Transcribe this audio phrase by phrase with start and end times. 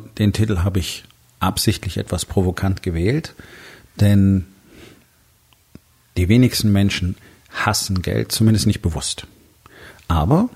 [0.00, 1.04] Nun, den Titel habe ich
[1.38, 3.34] absichtlich etwas provokant gewählt,
[4.00, 4.46] denn
[6.16, 7.16] die wenigsten Menschen
[7.50, 9.26] hassen Geld, zumindest nicht bewusst.
[10.08, 10.48] Aber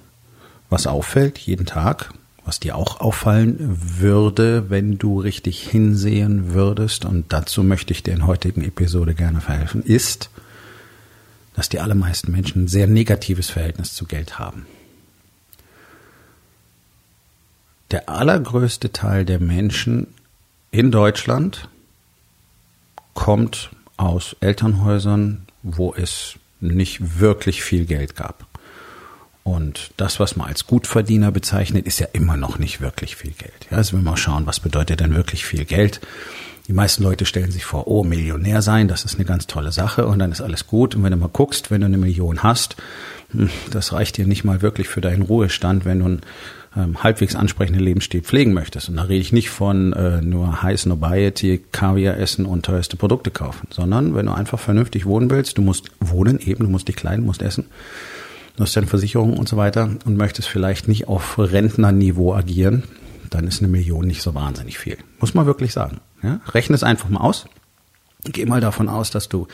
[0.68, 2.12] was auffällt jeden Tag,
[2.44, 8.12] was dir auch auffallen würde, wenn du richtig hinsehen würdest, und dazu möchte ich dir
[8.12, 10.30] in heutigen Episode gerne verhelfen, ist,
[11.54, 14.66] dass die allermeisten Menschen ein sehr negatives Verhältnis zu Geld haben.
[17.94, 20.08] Der allergrößte Teil der Menschen
[20.72, 21.68] in Deutschland
[23.14, 28.48] kommt aus Elternhäusern, wo es nicht wirklich viel Geld gab.
[29.44, 33.68] Und das, was man als Gutverdiener bezeichnet, ist ja immer noch nicht wirklich viel Geld.
[33.70, 36.00] Ja, also wenn wir mal schauen, was bedeutet denn wirklich viel Geld?
[36.66, 40.08] Die meisten Leute stellen sich vor, oh, Millionär sein, das ist eine ganz tolle Sache
[40.08, 40.96] und dann ist alles gut.
[40.96, 42.74] Und wenn du mal guckst, wenn du eine Million hast,
[43.30, 46.22] hm, das reicht dir nicht mal wirklich für deinen Ruhestand, wenn du einen
[46.76, 48.88] ähm, halbwegs ansprechenden Lebensstil pflegen möchtest.
[48.88, 53.30] Und da rede ich nicht von äh, nur High Nobiety, Kaviar essen und teuerste Produkte
[53.30, 56.96] kaufen, sondern wenn du einfach vernünftig wohnen willst, du musst wohnen eben, du musst dich
[56.96, 57.66] kleiden, musst essen,
[58.56, 62.84] du hast deine Versicherung und so weiter und möchtest vielleicht nicht auf Rentnerniveau agieren,
[63.30, 64.96] dann ist eine Million nicht so wahnsinnig viel.
[65.20, 66.00] Muss man wirklich sagen.
[66.22, 66.40] Ja?
[66.48, 67.46] Rechne es einfach mal aus.
[68.24, 69.46] Geh mal davon aus, dass du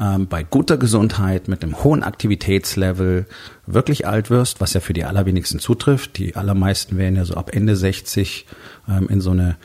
[0.00, 3.26] ähm, bei guter Gesundheit mit einem hohen Aktivitätslevel
[3.66, 6.18] wirklich alt wirst, was ja für die allerwenigsten zutrifft.
[6.18, 8.46] Die allermeisten werden ja so ab Ende 60
[8.88, 9.56] ähm, in so eine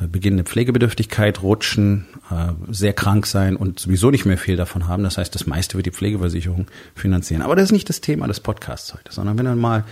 [0.00, 5.02] äh, beginnende Pflegebedürftigkeit rutschen, äh, sehr krank sein und sowieso nicht mehr viel davon haben.
[5.02, 7.42] Das heißt, das meiste wird die Pflegeversicherung finanzieren.
[7.42, 9.84] Aber das ist nicht das Thema des Podcasts heute, sondern wenn du mal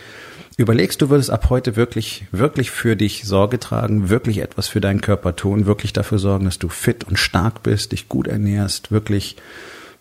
[0.57, 5.01] überlegst, du würdest ab heute wirklich, wirklich für dich Sorge tragen, wirklich etwas für deinen
[5.01, 9.37] Körper tun, wirklich dafür sorgen, dass du fit und stark bist, dich gut ernährst, wirklich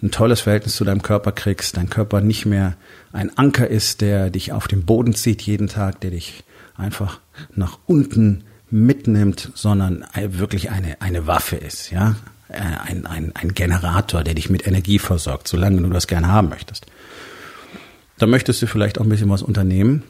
[0.01, 2.75] ein tolles Verhältnis zu deinem Körper kriegst, dein Körper nicht mehr
[3.13, 6.43] ein Anker ist, der dich auf den Boden zieht jeden Tag, der dich
[6.75, 7.19] einfach
[7.55, 12.15] nach unten mitnimmt, sondern wirklich eine, eine Waffe ist, ja,
[12.49, 16.49] äh, ein, ein, ein Generator, der dich mit Energie versorgt, solange du das gerne haben
[16.49, 16.85] möchtest.
[18.17, 20.03] Da möchtest du vielleicht auch ein bisschen was unternehmen,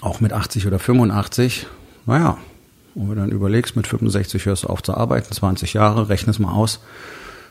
[0.00, 1.66] auch mit 80 oder 85,
[2.06, 2.38] naja,
[2.94, 6.32] und wenn du dann überlegst, mit 65 hörst du auf zu arbeiten, 20 Jahre, rechne
[6.32, 6.80] es mal aus,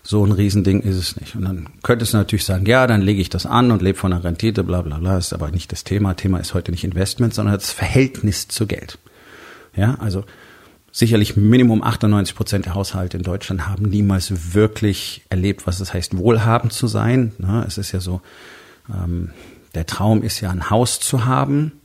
[0.04, 1.36] so ein Riesending ist es nicht.
[1.36, 4.12] Und dann könntest du natürlich sagen, ja, dann lege ich das an und lebe von
[4.12, 5.18] der Rendite, bla bla bla.
[5.18, 6.16] Ist aber nicht das Thema.
[6.16, 8.98] Thema ist heute nicht Investment, sondern das Verhältnis zu Geld.
[9.76, 10.26] Ja, also
[10.92, 16.18] sicherlich Minimum 98 Prozent der Haushalte in Deutschland haben niemals wirklich erlebt, was es heißt,
[16.18, 17.34] wohlhabend zu sein.
[17.68, 18.22] Es ist ja so,
[18.90, 19.32] ähm,
[19.76, 21.79] der Traum ist ja ein Haus zu haben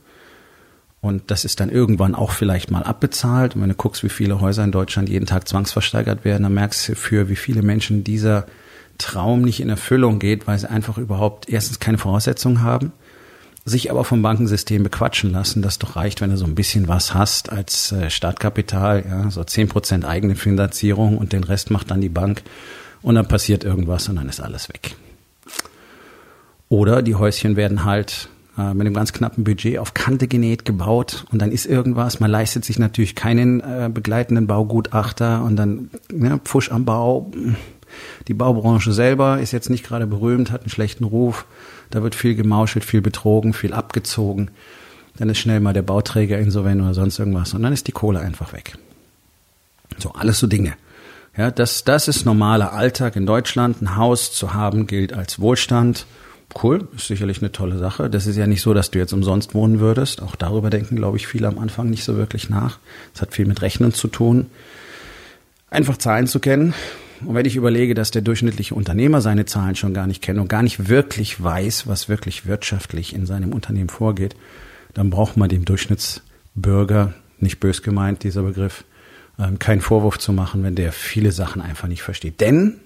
[1.05, 3.55] und das ist dann irgendwann auch vielleicht mal abbezahlt.
[3.55, 6.89] Und wenn du guckst, wie viele Häuser in Deutschland jeden Tag zwangsversteigert werden, dann merkst
[6.89, 8.45] du für wie viele Menschen dieser
[8.97, 12.91] Traum nicht in Erfüllung geht, weil sie einfach überhaupt erstens keine Voraussetzungen haben,
[13.65, 17.13] sich aber vom Bankensystem bequatschen lassen, das doch reicht, wenn du so ein bisschen was
[17.13, 22.01] hast als äh, Startkapital, ja, so zehn Prozent eigene Finanzierung und den Rest macht dann
[22.01, 22.43] die Bank
[23.01, 24.95] und dann passiert irgendwas und dann ist alles weg.
[26.69, 31.25] Oder die Häuschen werden halt äh, mit einem ganz knappen Budget auf Kante genäht gebaut
[31.31, 32.19] und dann ist irgendwas.
[32.19, 37.31] Man leistet sich natürlich keinen äh, begleitenden Baugutachter und dann ne, Pfusch am Bau.
[38.27, 41.45] Die Baubranche selber ist jetzt nicht gerade berühmt, hat einen schlechten Ruf.
[41.89, 44.51] Da wird viel gemauschelt, viel betrogen, viel abgezogen.
[45.17, 48.19] Dann ist schnell mal der Bauträger insolvent oder sonst irgendwas und dann ist die Kohle
[48.19, 48.77] einfach weg.
[49.97, 50.73] So, alles so Dinge.
[51.37, 53.81] Ja, das, das ist normaler Alltag in Deutschland.
[53.81, 56.05] Ein Haus zu haben gilt als Wohlstand
[56.63, 58.09] cool, ist sicherlich eine tolle Sache.
[58.09, 60.21] Das ist ja nicht so, dass du jetzt umsonst wohnen würdest.
[60.21, 62.79] Auch darüber denken, glaube ich, viele am Anfang nicht so wirklich nach.
[63.13, 64.47] Es hat viel mit Rechnen zu tun.
[65.69, 66.73] Einfach Zahlen zu kennen.
[67.25, 70.47] Und wenn ich überlege, dass der durchschnittliche Unternehmer seine Zahlen schon gar nicht kennt und
[70.47, 74.35] gar nicht wirklich weiß, was wirklich wirtschaftlich in seinem Unternehmen vorgeht,
[74.93, 78.83] dann braucht man dem Durchschnittsbürger, nicht bös gemeint, dieser Begriff,
[79.39, 82.41] ähm, keinen Vorwurf zu machen, wenn der viele Sachen einfach nicht versteht.
[82.41, 82.79] Denn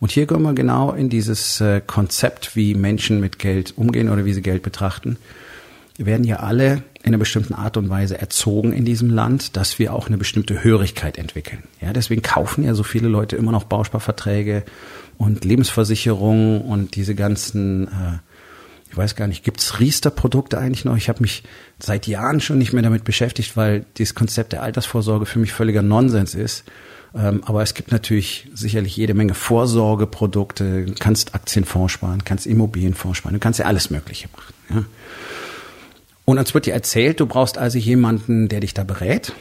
[0.00, 4.24] und hier kommen wir genau in dieses äh, Konzept, wie Menschen mit Geld umgehen oder
[4.24, 5.16] wie sie Geld betrachten.
[5.96, 9.80] Wir werden ja alle in einer bestimmten Art und Weise erzogen in diesem Land, dass
[9.80, 11.64] wir auch eine bestimmte Hörigkeit entwickeln.
[11.80, 14.62] Ja, deswegen kaufen ja so viele Leute immer noch Bausparverträge
[15.16, 18.18] und Lebensversicherungen und diese ganzen, äh,
[18.90, 20.96] ich weiß gar nicht, gibt's Riester-Produkte eigentlich noch?
[20.96, 21.42] Ich habe mich
[21.80, 25.82] seit Jahren schon nicht mehr damit beschäftigt, weil dieses Konzept der Altersvorsorge für mich völliger
[25.82, 26.64] Nonsens ist.
[27.18, 30.84] Ähm, aber es gibt natürlich sicherlich jede Menge Vorsorgeprodukte.
[30.86, 34.54] Du kannst Aktienfonds sparen, kannst Immobilienfonds sparen, du kannst ja alles Mögliche machen.
[34.70, 34.84] Ja?
[36.24, 39.32] Und uns wird dir erzählt, du brauchst also jemanden, der dich da berät.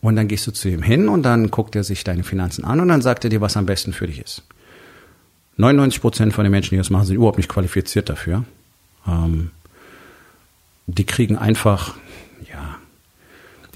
[0.00, 2.80] Und dann gehst du zu ihm hin und dann guckt er sich deine Finanzen an
[2.80, 4.42] und dann sagt er dir, was am besten für dich ist.
[5.56, 8.44] 99 Prozent von den Menschen, die das machen, sind überhaupt nicht qualifiziert dafür.
[9.06, 9.50] Ähm,
[10.86, 11.94] die kriegen einfach,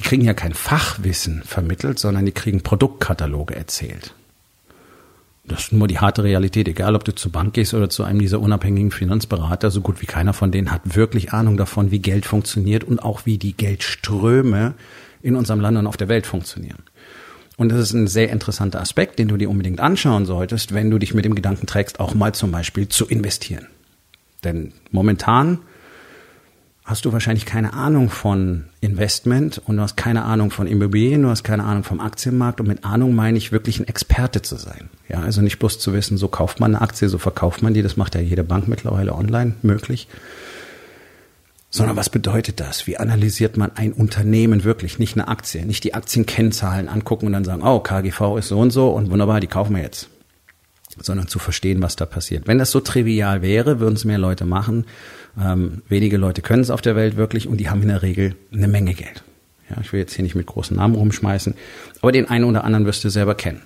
[0.03, 4.15] die kriegen ja kein Fachwissen vermittelt, sondern die kriegen Produktkataloge erzählt.
[5.45, 6.67] Das ist nur die harte Realität.
[6.67, 10.07] Egal, ob du zur Bank gehst oder zu einem dieser unabhängigen Finanzberater, so gut wie
[10.07, 14.75] keiner von denen hat wirklich Ahnung davon, wie Geld funktioniert und auch wie die Geldströme
[15.23, 16.83] in unserem Land und auf der Welt funktionieren.
[17.57, 20.99] Und das ist ein sehr interessanter Aspekt, den du dir unbedingt anschauen solltest, wenn du
[20.99, 23.69] dich mit dem Gedanken trägst, auch mal zum Beispiel zu investieren.
[24.43, 25.59] Denn momentan
[26.93, 31.31] hast du wahrscheinlich keine Ahnung von Investment und du hast keine Ahnung von Immobilien, du
[31.31, 34.91] hast keine Ahnung vom Aktienmarkt und mit Ahnung meine ich wirklich ein Experte zu sein.
[35.09, 37.81] Ja, also nicht bloß zu wissen, so kauft man eine Aktie, so verkauft man die,
[37.81, 40.07] das macht ja jede Bank mittlerweile online möglich.
[41.71, 42.87] Sondern was bedeutet das?
[42.87, 44.99] Wie analysiert man ein Unternehmen wirklich?
[44.99, 48.71] Nicht eine Aktie, nicht die Aktienkennzahlen angucken und dann sagen, oh, KGV ist so und
[48.71, 50.11] so und wunderbar, die kaufen wir jetzt.
[51.01, 52.47] Sondern zu verstehen, was da passiert.
[52.47, 54.85] Wenn das so trivial wäre, würden es mehr Leute machen
[55.41, 58.35] ähm, wenige Leute können es auf der Welt wirklich und die haben in der Regel
[58.53, 59.23] eine Menge Geld.
[59.71, 61.55] Ja, ich will jetzt hier nicht mit großen Namen rumschmeißen,
[62.03, 63.63] aber den einen oder anderen wirst du selber kennen.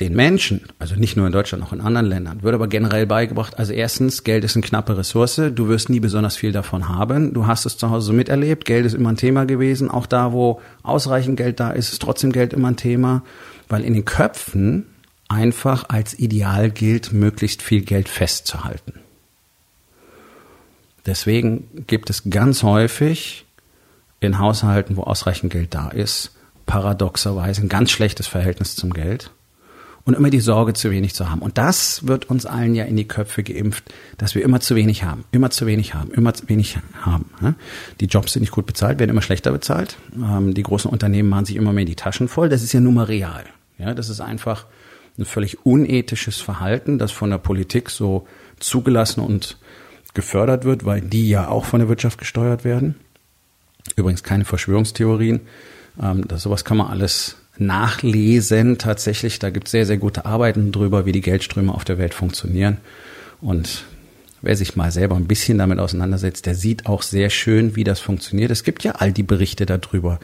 [0.00, 3.58] Den Menschen, also nicht nur in Deutschland, auch in anderen Ländern, wird aber generell beigebracht,
[3.58, 7.48] also erstens, Geld ist eine knappe Ressource, du wirst nie besonders viel davon haben, du
[7.48, 10.60] hast es zu Hause so miterlebt, Geld ist immer ein Thema gewesen, auch da, wo
[10.84, 13.24] ausreichend Geld da ist, ist trotzdem Geld immer ein Thema,
[13.68, 14.86] weil in den Köpfen
[15.28, 18.94] einfach als Ideal gilt, möglichst viel Geld festzuhalten.
[21.06, 23.46] Deswegen gibt es ganz häufig
[24.20, 26.32] in Haushalten, wo ausreichend Geld da ist,
[26.66, 29.30] paradoxerweise ein ganz schlechtes Verhältnis zum Geld
[30.04, 31.40] und immer die Sorge, zu wenig zu haben.
[31.40, 33.84] Und das wird uns allen ja in die Köpfe geimpft,
[34.16, 37.26] dass wir immer zu wenig haben, immer zu wenig haben, immer zu wenig haben.
[38.00, 39.96] Die Jobs sind nicht gut bezahlt, werden immer schlechter bezahlt.
[40.16, 42.48] Ähm, die großen Unternehmen machen sich immer mehr die Taschen voll.
[42.48, 43.44] Das ist ja nun mal real.
[43.78, 44.66] Ja, das ist einfach
[45.18, 48.26] ein völlig unethisches Verhalten, das von der Politik so
[48.58, 49.58] zugelassen und
[50.14, 52.96] gefördert wird, weil die ja auch von der Wirtschaft gesteuert werden.
[53.96, 55.40] Übrigens keine Verschwörungstheorien.
[56.00, 59.38] Ähm, das, sowas kann man alles nachlesen tatsächlich.
[59.38, 62.78] Da gibt es sehr, sehr gute Arbeiten drüber, wie die Geldströme auf der Welt funktionieren.
[63.40, 63.84] Und
[64.42, 68.00] wer sich mal selber ein bisschen damit auseinandersetzt, der sieht auch sehr schön, wie das
[68.00, 68.50] funktioniert.
[68.50, 70.20] Es gibt ja all die Berichte darüber,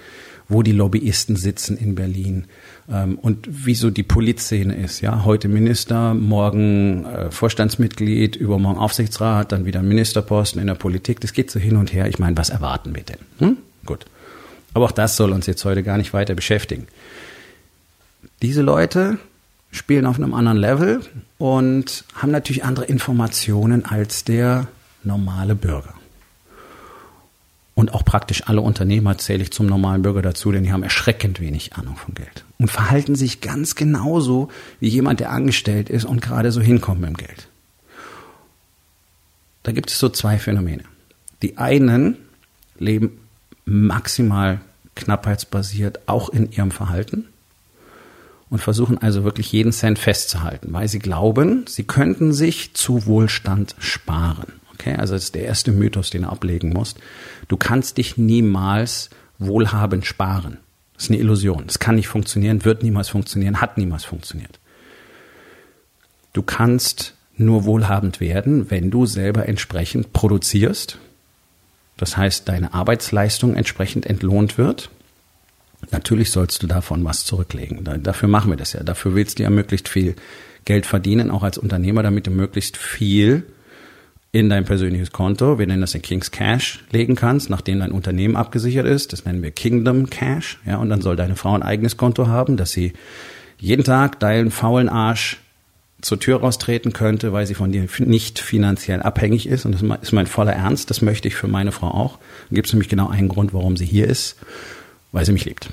[0.48, 2.46] wo die Lobbyisten sitzen in Berlin
[2.90, 5.00] ähm, und wieso die Polizszene ist.
[5.00, 11.20] Ja, heute Minister, morgen äh, Vorstandsmitglied, übermorgen Aufsichtsrat, dann wieder Ministerposten in der Politik.
[11.20, 12.06] Das geht so hin und her.
[12.08, 13.18] Ich meine, was erwarten wir denn?
[13.38, 13.56] Hm?
[13.86, 14.04] Gut.
[14.74, 16.88] Aber auch das soll uns jetzt heute gar nicht weiter beschäftigen.
[18.42, 19.18] Diese Leute
[19.70, 21.00] spielen auf einem anderen Level
[21.38, 24.68] und haben natürlich andere Informationen als der
[25.02, 25.94] normale Bürger.
[27.74, 31.40] Und auch praktisch alle Unternehmer zähle ich zum normalen Bürger dazu, denn die haben erschreckend
[31.40, 32.44] wenig Ahnung von Geld.
[32.58, 34.48] Und verhalten sich ganz genauso
[34.78, 37.48] wie jemand, der angestellt ist und gerade so hinkommt mit dem Geld.
[39.64, 40.84] Da gibt es so zwei Phänomene.
[41.42, 42.16] Die einen
[42.78, 43.18] leben
[43.64, 44.60] maximal
[44.94, 47.26] knappheitsbasiert auch in ihrem Verhalten
[48.50, 53.74] und versuchen also wirklich jeden Cent festzuhalten, weil sie glauben, sie könnten sich zu Wohlstand
[53.78, 54.52] sparen.
[54.74, 56.98] Okay, also das ist der erste Mythos, den du ablegen musst.
[57.48, 60.58] Du kannst dich niemals wohlhabend sparen.
[60.94, 61.64] Das ist eine Illusion.
[61.66, 64.58] Das kann nicht funktionieren, wird niemals funktionieren, hat niemals funktioniert.
[66.32, 70.98] Du kannst nur wohlhabend werden, wenn du selber entsprechend produzierst.
[71.96, 74.90] Das heißt, deine Arbeitsleistung entsprechend entlohnt wird.
[75.90, 77.84] Natürlich sollst du davon was zurücklegen.
[78.02, 78.82] Dafür machen wir das ja.
[78.82, 80.16] Dafür willst du ja möglichst viel
[80.64, 83.44] Geld verdienen, auch als Unternehmer, damit du möglichst viel
[84.34, 88.34] in dein persönliches Konto, wir nennen das den King's Cash, legen kannst, nachdem dein Unternehmen
[88.34, 89.12] abgesichert ist.
[89.12, 90.58] Das nennen wir Kingdom Cash.
[90.66, 92.94] Ja, und dann soll deine Frau ein eigenes Konto haben, dass sie
[93.60, 95.38] jeden Tag deinen faulen Arsch
[96.02, 99.66] zur Tür raustreten könnte, weil sie von dir nicht finanziell abhängig ist.
[99.66, 100.90] Und das ist mein voller Ernst.
[100.90, 102.18] Das möchte ich für meine Frau auch.
[102.50, 104.36] Da gibt es nämlich genau einen Grund, warum sie hier ist,
[105.12, 105.70] weil sie mich liebt.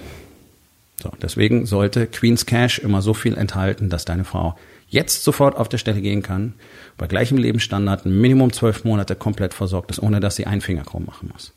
[1.02, 4.56] So, deswegen sollte Queen's Cash immer so viel enthalten, dass deine Frau
[4.88, 6.54] jetzt sofort auf der Stelle gehen kann,
[7.02, 11.06] bei gleichem Lebensstandard Minimum zwölf Monate komplett versorgt ist, ohne dass sie einen Finger krumm
[11.06, 11.52] machen muss.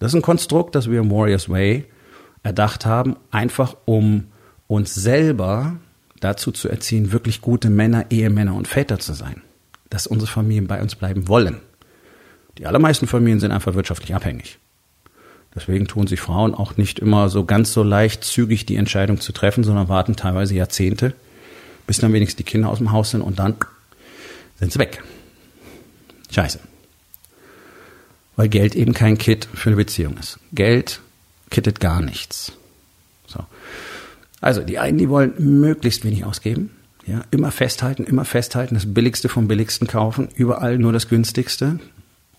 [0.00, 1.84] Das ist ein Konstrukt, das wir im Warriors Way
[2.42, 4.24] erdacht haben, einfach um
[4.66, 5.76] uns selber
[6.18, 9.42] dazu zu erziehen, wirklich gute Männer, Ehemänner und Väter zu sein.
[9.90, 11.60] Dass unsere Familien bei uns bleiben wollen.
[12.58, 14.58] Die allermeisten Familien sind einfach wirtschaftlich abhängig.
[15.54, 19.30] Deswegen tun sich Frauen auch nicht immer so ganz so leicht, zügig die Entscheidung zu
[19.30, 21.14] treffen, sondern warten teilweise Jahrzehnte,
[21.86, 23.54] bis dann wenigstens die Kinder aus dem Haus sind und dann
[24.58, 25.02] sind sie weg.
[26.30, 26.60] Scheiße.
[28.36, 30.38] Weil Geld eben kein Kit für eine Beziehung ist.
[30.52, 31.00] Geld
[31.50, 32.52] kittet gar nichts.
[33.26, 33.44] So.
[34.40, 36.70] Also die einen, die wollen möglichst wenig ausgeben.
[37.06, 41.78] Ja, immer festhalten, immer festhalten, das Billigste vom Billigsten kaufen, überall nur das Günstigste.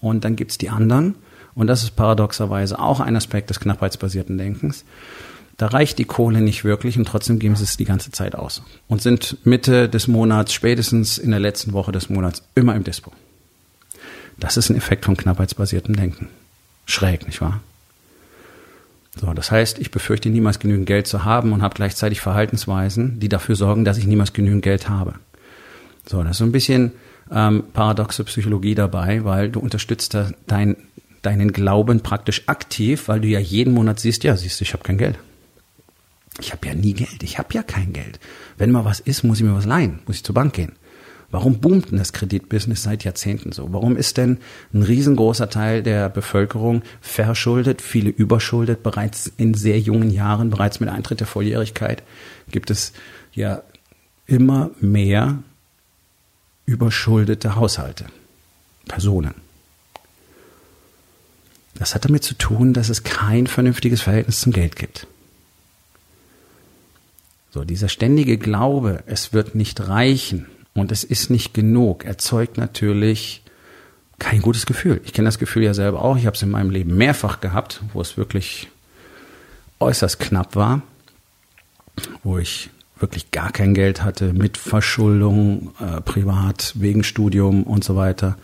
[0.02, 1.16] Und dann gibt's die anderen,
[1.56, 4.84] und das ist paradoxerweise auch ein Aspekt des knappheitsbasierten Denkens,
[5.58, 8.62] da reicht die Kohle nicht wirklich und trotzdem geben sie es die ganze Zeit aus
[8.88, 13.12] und sind Mitte des Monats, spätestens in der letzten Woche des Monats immer im Dispo.
[14.40, 16.30] Das ist ein Effekt von knappheitsbasiertem Denken.
[16.86, 17.62] Schräg, nicht wahr?
[19.20, 23.30] So, das heißt, ich befürchte niemals genügend Geld zu haben und habe gleichzeitig Verhaltensweisen, die
[23.30, 25.16] dafür sorgen, dass ich niemals genügend Geld habe.
[26.06, 26.92] So, das ist so ein bisschen
[27.32, 30.78] ähm, paradoxe Psychologie dabei, weil du unterstützt da dein,
[31.24, 34.84] deinen Glauben praktisch aktiv, weil du ja jeden Monat siehst, ja, siehst du, ich habe
[34.84, 35.18] kein Geld.
[36.40, 38.20] Ich habe ja nie Geld, ich habe ja kein Geld.
[38.58, 40.74] Wenn mal was ist, muss ich mir was leihen, muss ich zur Bank gehen.
[41.30, 43.74] Warum boomt denn das Kreditbusiness seit Jahrzehnten so?
[43.74, 44.38] Warum ist denn
[44.74, 50.90] ein riesengroßer Teil der Bevölkerung verschuldet, viele überschuldet, bereits in sehr jungen Jahren, bereits mit
[50.90, 52.04] Eintritt der Volljährigkeit
[52.50, 52.94] gibt es
[53.34, 53.62] ja
[54.26, 55.40] immer mehr
[56.66, 58.06] überschuldete Haushalte,
[58.88, 59.34] Personen.
[61.76, 65.08] Das hat damit zu tun, dass es kein vernünftiges Verhältnis zum Geld gibt.
[67.58, 70.46] So, dieser ständige Glaube, es wird nicht reichen,
[70.76, 73.42] und es ist nicht genug, erzeugt natürlich
[74.20, 75.02] kein gutes Gefühl.
[75.06, 76.18] Ich kenne das Gefühl ja selber auch.
[76.18, 78.68] Ich habe es in meinem Leben mehrfach gehabt, wo es wirklich
[79.80, 80.84] äußerst knapp war,
[82.24, 87.96] wo ich wirklich gar kein Geld hatte, mit Verschuldung, äh, privat, wegen Studium und so
[87.96, 88.38] weiter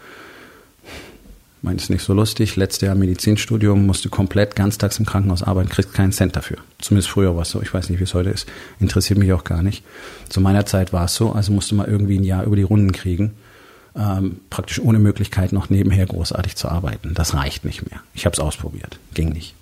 [1.63, 2.55] meint es nicht so lustig.
[2.57, 6.57] Letztes Jahr Medizinstudium, musste komplett ganztags im Krankenhaus arbeiten, kriegst keinen Cent dafür.
[6.79, 7.61] Zumindest früher war es so.
[7.61, 8.47] Ich weiß nicht, wie es heute ist.
[8.79, 9.83] Interessiert mich auch gar nicht.
[10.29, 12.91] Zu meiner Zeit war es so, also musste man irgendwie ein Jahr über die Runden
[12.91, 13.31] kriegen.
[13.95, 17.13] Ähm, praktisch ohne Möglichkeit noch nebenher großartig zu arbeiten.
[17.13, 18.01] Das reicht nicht mehr.
[18.13, 18.99] Ich habe es ausprobiert.
[19.13, 19.53] Ging nicht.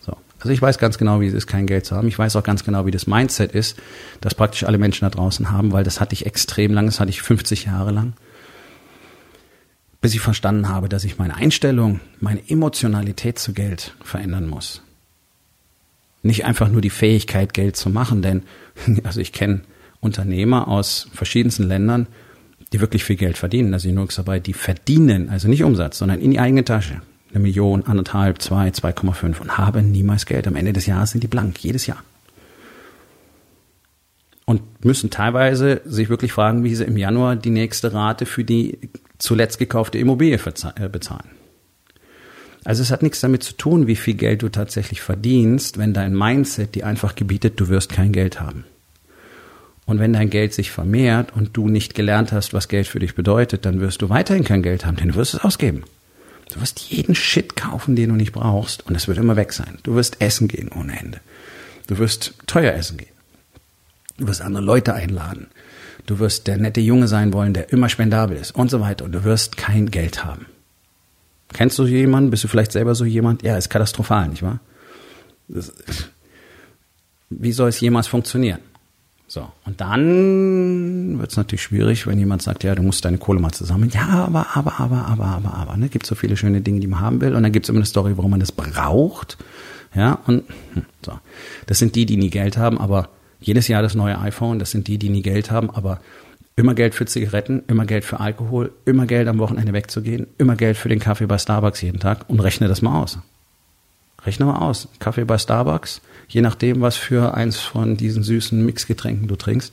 [0.00, 0.12] So.
[0.38, 2.06] Also ich weiß ganz genau, wie es ist, kein Geld zu haben.
[2.06, 3.78] Ich weiß auch ganz genau, wie das Mindset ist,
[4.20, 7.10] das praktisch alle Menschen da draußen haben, weil das hatte ich extrem lang, das hatte
[7.10, 8.12] ich 50 Jahre lang
[10.00, 14.82] bis ich verstanden habe, dass ich meine Einstellung, meine Emotionalität zu Geld verändern muss.
[16.22, 18.42] Nicht einfach nur die Fähigkeit, Geld zu machen, denn
[19.04, 19.62] also ich kenne
[20.00, 22.06] Unternehmer aus verschiedensten Ländern,
[22.72, 23.72] die wirklich viel Geld verdienen.
[23.72, 27.00] Da sind nur dabei, die verdienen, also nicht Umsatz, sondern in die eigene Tasche.
[27.30, 30.46] Eine Million, anderthalb, zwei, 2,5 und haben niemals Geld.
[30.46, 32.02] Am Ende des Jahres sind die blank, jedes Jahr.
[34.46, 38.78] Und müssen teilweise sich wirklich fragen, wie sie im Januar die nächste Rate für die
[39.18, 40.38] zuletzt gekaufte Immobilie
[40.76, 41.30] äh, bezahlen.
[42.64, 46.14] Also es hat nichts damit zu tun, wie viel Geld du tatsächlich verdienst, wenn dein
[46.14, 48.64] Mindset dir einfach gebietet, du wirst kein Geld haben.
[49.86, 53.14] Und wenn dein Geld sich vermehrt und du nicht gelernt hast, was Geld für dich
[53.14, 55.84] bedeutet, dann wirst du weiterhin kein Geld haben, denn du wirst es ausgeben.
[56.52, 59.78] Du wirst jeden Shit kaufen, den du nicht brauchst und es wird immer weg sein.
[59.82, 61.20] Du wirst essen gehen ohne Ende.
[61.86, 63.08] Du wirst teuer essen gehen.
[64.18, 65.46] Du wirst andere Leute einladen.
[66.08, 69.04] Du wirst der nette Junge sein wollen, der immer spendabel ist und so weiter.
[69.04, 70.46] Und du wirst kein Geld haben.
[71.52, 72.30] Kennst du jemanden?
[72.30, 73.42] Bist du vielleicht selber so jemand?
[73.42, 74.58] Ja, ist katastrophal, nicht wahr?
[75.48, 75.70] Das,
[77.28, 78.60] wie soll es jemals funktionieren?
[79.26, 83.38] So, und dann wird es natürlich schwierig, wenn jemand sagt, ja, du musst deine Kohle
[83.38, 83.90] mal zusammen.
[83.92, 85.76] Ja, aber, aber, aber, aber, aber, aber.
[85.76, 85.90] Ne?
[85.90, 87.34] Gibt so viele schöne Dinge, die man haben will.
[87.34, 89.36] Und dann gibt es immer eine Story, warum man das braucht.
[89.94, 91.12] Ja, und hm, so.
[91.66, 94.88] Das sind die, die nie Geld haben, aber jedes Jahr das neue iPhone, das sind
[94.88, 96.00] die, die nie Geld haben, aber
[96.56, 100.76] immer Geld für Zigaretten, immer Geld für Alkohol, immer Geld am Wochenende wegzugehen, immer Geld
[100.76, 103.18] für den Kaffee bei Starbucks jeden Tag und rechne das mal aus.
[104.26, 104.88] Rechne mal aus.
[104.98, 109.72] Kaffee bei Starbucks, je nachdem, was für eins von diesen süßen Mixgetränken du trinkst,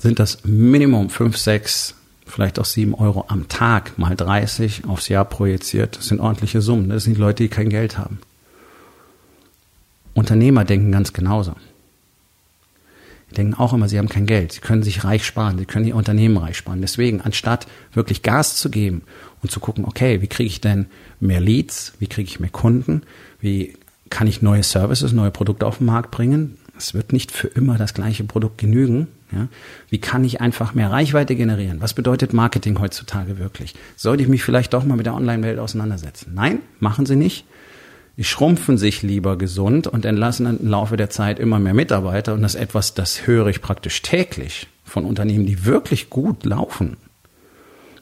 [0.00, 1.94] sind das Minimum 5, 6,
[2.26, 5.96] vielleicht auch 7 Euro am Tag mal 30 aufs Jahr projiziert.
[5.96, 6.88] Das sind ordentliche Summen.
[6.88, 8.18] Das sind Leute, die kein Geld haben.
[10.14, 11.54] Unternehmer denken ganz genauso.
[13.36, 14.52] Denken auch immer, sie haben kein Geld.
[14.52, 15.58] Sie können sich reich sparen.
[15.58, 16.80] Sie können ihr Unternehmen reich sparen.
[16.80, 19.02] Deswegen, anstatt wirklich Gas zu geben
[19.42, 20.86] und zu gucken, okay, wie kriege ich denn
[21.20, 21.92] mehr Leads?
[21.98, 23.02] Wie kriege ich mehr Kunden?
[23.40, 23.76] Wie
[24.10, 26.56] kann ich neue Services, neue Produkte auf den Markt bringen?
[26.76, 29.08] Es wird nicht für immer das gleiche Produkt genügen.
[29.32, 29.48] Ja?
[29.88, 31.80] Wie kann ich einfach mehr Reichweite generieren?
[31.80, 33.74] Was bedeutet Marketing heutzutage wirklich?
[33.96, 36.32] Sollte ich mich vielleicht doch mal mit der Online-Welt auseinandersetzen?
[36.34, 37.44] Nein, machen Sie nicht.
[38.20, 42.34] Die schrumpfen sich lieber gesund und entlassen im Laufe der Zeit immer mehr Mitarbeiter.
[42.34, 46.98] Und das ist etwas, das höre ich praktisch täglich von Unternehmen, die wirklich gut laufen.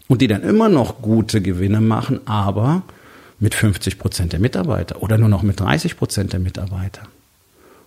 [0.08, 2.82] Und die dann immer noch gute Gewinne machen, aber
[3.38, 7.02] mit 50 Prozent der Mitarbeiter oder nur noch mit 30 Prozent der Mitarbeiter.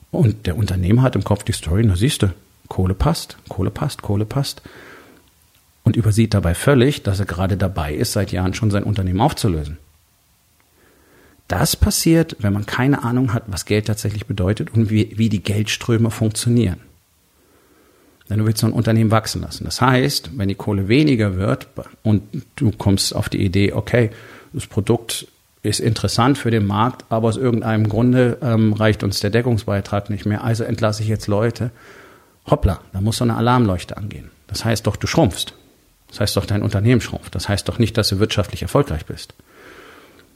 [0.10, 2.28] Und der Unternehmer hat im Kopf die Story, na siehst du,
[2.70, 4.62] Kohle passt, Kohle passt, Kohle passt.
[5.84, 9.80] Und übersieht dabei völlig, dass er gerade dabei ist, seit Jahren schon sein Unternehmen aufzulösen.
[11.52, 15.44] Das passiert, wenn man keine Ahnung hat, was Geld tatsächlich bedeutet und wie, wie die
[15.44, 16.80] Geldströme funktionieren.
[18.30, 19.66] Denn du willst so ein Unternehmen wachsen lassen.
[19.66, 21.68] Das heißt, wenn die Kohle weniger wird
[22.04, 22.22] und
[22.56, 24.12] du kommst auf die Idee, okay,
[24.54, 25.28] das Produkt
[25.62, 30.26] ist interessant für den Markt, aber aus irgendeinem Grunde ähm, reicht uns der Deckungsbeitrag nicht
[30.26, 31.72] mehr, also entlasse ich jetzt Leute.
[32.50, 34.32] Hoppla, da muss so eine Alarmleuchte angehen.
[34.48, 35.54] Das heißt doch, du schrumpfst.
[36.08, 37.36] Das heißt doch, dein Unternehmen schrumpft.
[37.36, 39.34] Das heißt doch nicht, dass du wirtschaftlich erfolgreich bist.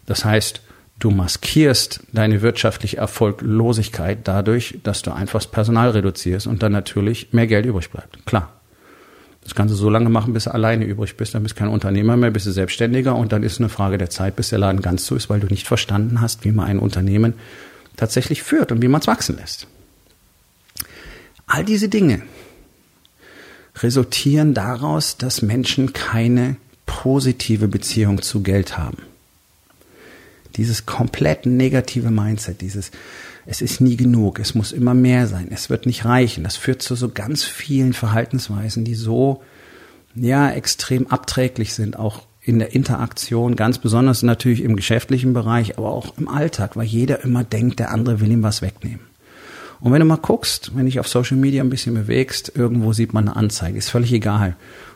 [0.06, 0.60] Das heißt,
[1.00, 7.34] Du maskierst deine wirtschaftliche Erfolglosigkeit dadurch, dass du einfach das Personal reduzierst und dann natürlich
[7.34, 8.26] mehr Geld übrig bleibt.
[8.26, 8.52] Klar.
[9.44, 11.68] Das kannst du so lange machen, bis du alleine übrig bist, dann bist du kein
[11.68, 14.58] Unternehmer mehr, bist du Selbstständiger und dann ist es eine Frage der Zeit, bis der
[14.58, 17.34] Laden ganz zu ist, weil du nicht verstanden hast, wie man ein Unternehmen
[17.96, 19.68] tatsächlich führt und wie man es wachsen lässt.
[21.46, 22.24] All diese Dinge
[23.78, 26.56] resultieren daraus, dass Menschen keine
[26.88, 28.98] positive Beziehung zu Geld haben.
[30.56, 32.92] Dieses komplett negative Mindset, dieses,
[33.46, 36.82] es ist nie genug, es muss immer mehr sein, es wird nicht reichen, das führt
[36.82, 39.44] zu so ganz vielen Verhaltensweisen, die so,
[40.16, 45.92] ja, extrem abträglich sind, auch in der Interaktion, ganz besonders natürlich im geschäftlichen Bereich, aber
[45.92, 49.02] auch im Alltag, weil jeder immer denkt, der andere will ihm was wegnehmen.
[49.86, 53.14] Und wenn du mal guckst, wenn dich auf Social Media ein bisschen bewegst, irgendwo sieht
[53.14, 54.56] man eine Anzeige, ist völlig egal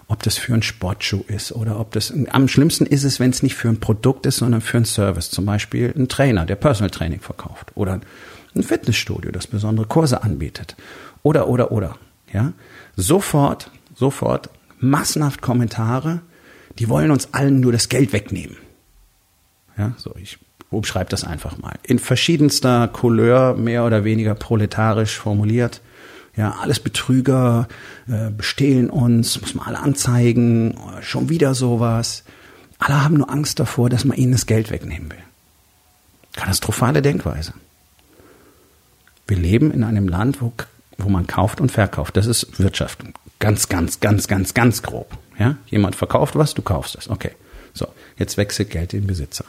[0.10, 3.44] ob das für einen Sportschuh ist oder ob das, am schlimmsten ist es, wenn es
[3.44, 5.30] nicht für ein Produkt ist, sondern für einen Service.
[5.30, 8.02] Zum Beispiel ein Trainer, der Personal Training verkauft oder
[8.56, 10.76] ein Fitnessstudio, das besondere Kurse anbietet.
[11.22, 11.96] Oder, oder, oder.
[12.34, 12.54] Ja.
[12.96, 16.22] Sofort, sofort massenhaft Kommentare,
[16.80, 18.58] die wollen uns allen nur das Geld wegnehmen.
[19.78, 20.40] Ja, so, ich
[20.72, 21.76] umschreibe das einfach mal.
[21.84, 25.82] In verschiedenster Couleur, mehr oder weniger proletarisch formuliert.
[26.36, 27.68] Ja, alles Betrüger,
[28.08, 32.24] äh, bestehlen uns, muss man alle anzeigen, schon wieder sowas.
[32.78, 35.18] Alle haben nur Angst davor, dass man ihnen das Geld wegnehmen will.
[36.34, 37.54] Katastrophale Denkweise.
[39.28, 40.54] Wir leben in einem Land, wo,
[40.98, 42.16] wo man kauft und verkauft.
[42.16, 43.00] Das ist Wirtschaft.
[43.40, 45.18] Ganz, ganz, ganz, ganz, ganz grob.
[45.38, 45.58] Ja?
[45.68, 47.10] Jemand verkauft was, du kaufst es.
[47.10, 47.32] Okay.
[47.74, 49.46] So, jetzt wechselt Geld in Besitzer.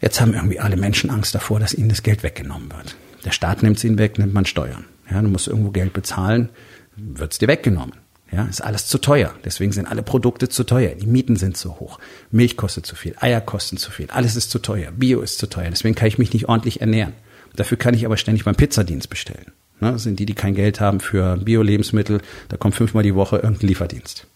[0.00, 2.96] Jetzt haben irgendwie alle Menschen Angst davor, dass ihnen das Geld weggenommen wird.
[3.24, 4.86] Der Staat nimmt es ihnen weg, nimmt man Steuern.
[5.10, 6.48] Ja, du musst irgendwo Geld bezahlen,
[6.96, 7.94] wird's dir weggenommen.
[8.32, 9.34] Ja, ist alles zu teuer.
[9.44, 10.94] Deswegen sind alle Produkte zu teuer.
[10.94, 11.98] Die Mieten sind zu hoch.
[12.30, 13.16] Milch kostet zu viel.
[13.18, 14.08] Eier kosten zu viel.
[14.10, 14.92] Alles ist zu teuer.
[14.92, 15.68] Bio ist zu teuer.
[15.68, 17.12] Deswegen kann ich mich nicht ordentlich ernähren.
[17.56, 19.52] Dafür kann ich aber ständig beim Pizzadienst bestellen.
[19.80, 22.20] Ne, das sind die, die kein Geld haben für Bio-Lebensmittel.
[22.48, 24.28] Da kommt fünfmal die Woche irgendein Lieferdienst.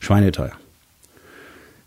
[0.00, 0.52] Schweineteuer.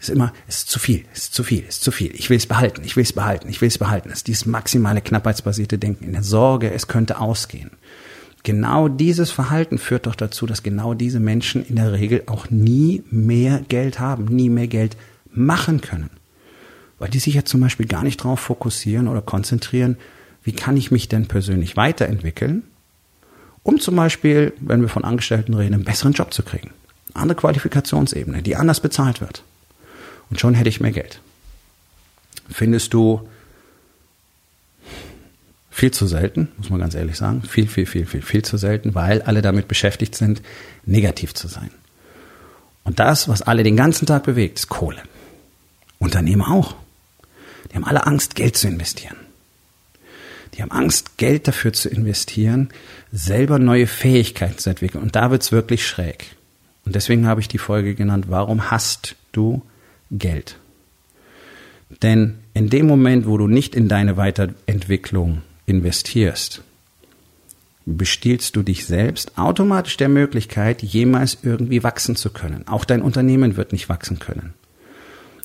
[0.01, 2.11] Ist immer, ist zu viel, ist zu viel, ist zu viel.
[2.15, 4.09] Ich will es behalten, ich will es behalten, ich will es behalten.
[4.09, 7.69] Das ist dieses maximale knappheitsbasierte Denken in der Sorge, es könnte ausgehen.
[8.41, 13.03] Genau dieses Verhalten führt doch dazu, dass genau diese Menschen in der Regel auch nie
[13.11, 14.97] mehr Geld haben, nie mehr Geld
[15.31, 16.09] machen können.
[16.97, 19.97] Weil die sich ja zum Beispiel gar nicht darauf fokussieren oder konzentrieren,
[20.43, 22.63] wie kann ich mich denn persönlich weiterentwickeln,
[23.61, 26.71] um zum Beispiel, wenn wir von Angestellten reden, einen besseren Job zu kriegen.
[27.13, 29.43] Andere Qualifikationsebene, die anders bezahlt wird.
[30.31, 31.19] Und schon hätte ich mehr Geld.
[32.49, 33.27] Findest du
[35.69, 37.43] viel zu selten, muss man ganz ehrlich sagen.
[37.43, 40.41] Viel, viel, viel, viel, viel zu selten, weil alle damit beschäftigt sind,
[40.85, 41.69] negativ zu sein.
[42.83, 45.01] Und das, was alle den ganzen Tag bewegt, ist Kohle.
[45.99, 46.75] Unternehmer auch.
[47.71, 49.15] Die haben alle Angst, Geld zu investieren.
[50.53, 52.69] Die haben Angst, Geld dafür zu investieren,
[53.11, 55.03] selber neue Fähigkeiten zu entwickeln.
[55.03, 56.35] Und da wird's wirklich schräg.
[56.85, 59.61] Und deswegen habe ich die Folge genannt, warum hast du
[60.11, 60.57] Geld?
[62.01, 66.61] Denn in dem Moment, wo du nicht in deine Weiterentwicklung investierst,
[67.85, 72.67] bestiehlst du dich selbst automatisch der Möglichkeit, jemals irgendwie wachsen zu können.
[72.67, 74.53] Auch dein Unternehmen wird nicht wachsen können.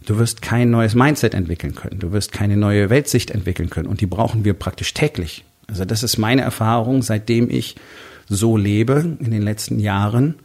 [0.05, 1.99] Du wirst kein neues Mindset entwickeln können.
[1.99, 3.89] Du wirst keine neue Weltsicht entwickeln können.
[3.89, 5.45] Und die brauchen wir praktisch täglich.
[5.67, 7.75] Also das ist meine Erfahrung, seitdem ich
[8.29, 10.37] so lebe in den letzten Jahren,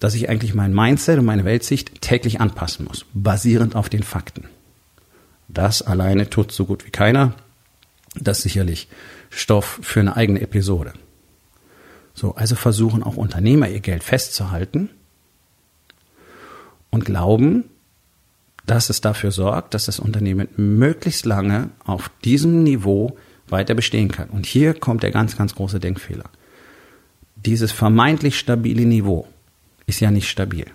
[0.00, 4.44] dass ich eigentlich mein Mindset und meine Weltsicht täglich anpassen muss, basierend auf den Fakten.
[5.48, 7.34] Das alleine tut so gut wie keiner.
[8.14, 8.88] Das sicherlich
[9.30, 10.92] Stoff für eine eigene Episode.
[12.14, 14.90] So, also versuchen auch Unternehmer ihr Geld festzuhalten
[16.90, 17.64] und glauben,
[18.66, 23.16] dass es dafür sorgt, dass das Unternehmen möglichst lange auf diesem Niveau
[23.48, 24.28] weiter bestehen kann.
[24.28, 26.24] Und hier kommt der ganz, ganz große Denkfehler.
[27.36, 29.26] Dieses vermeintlich stabile Niveau
[29.88, 30.66] ist ja nicht stabil.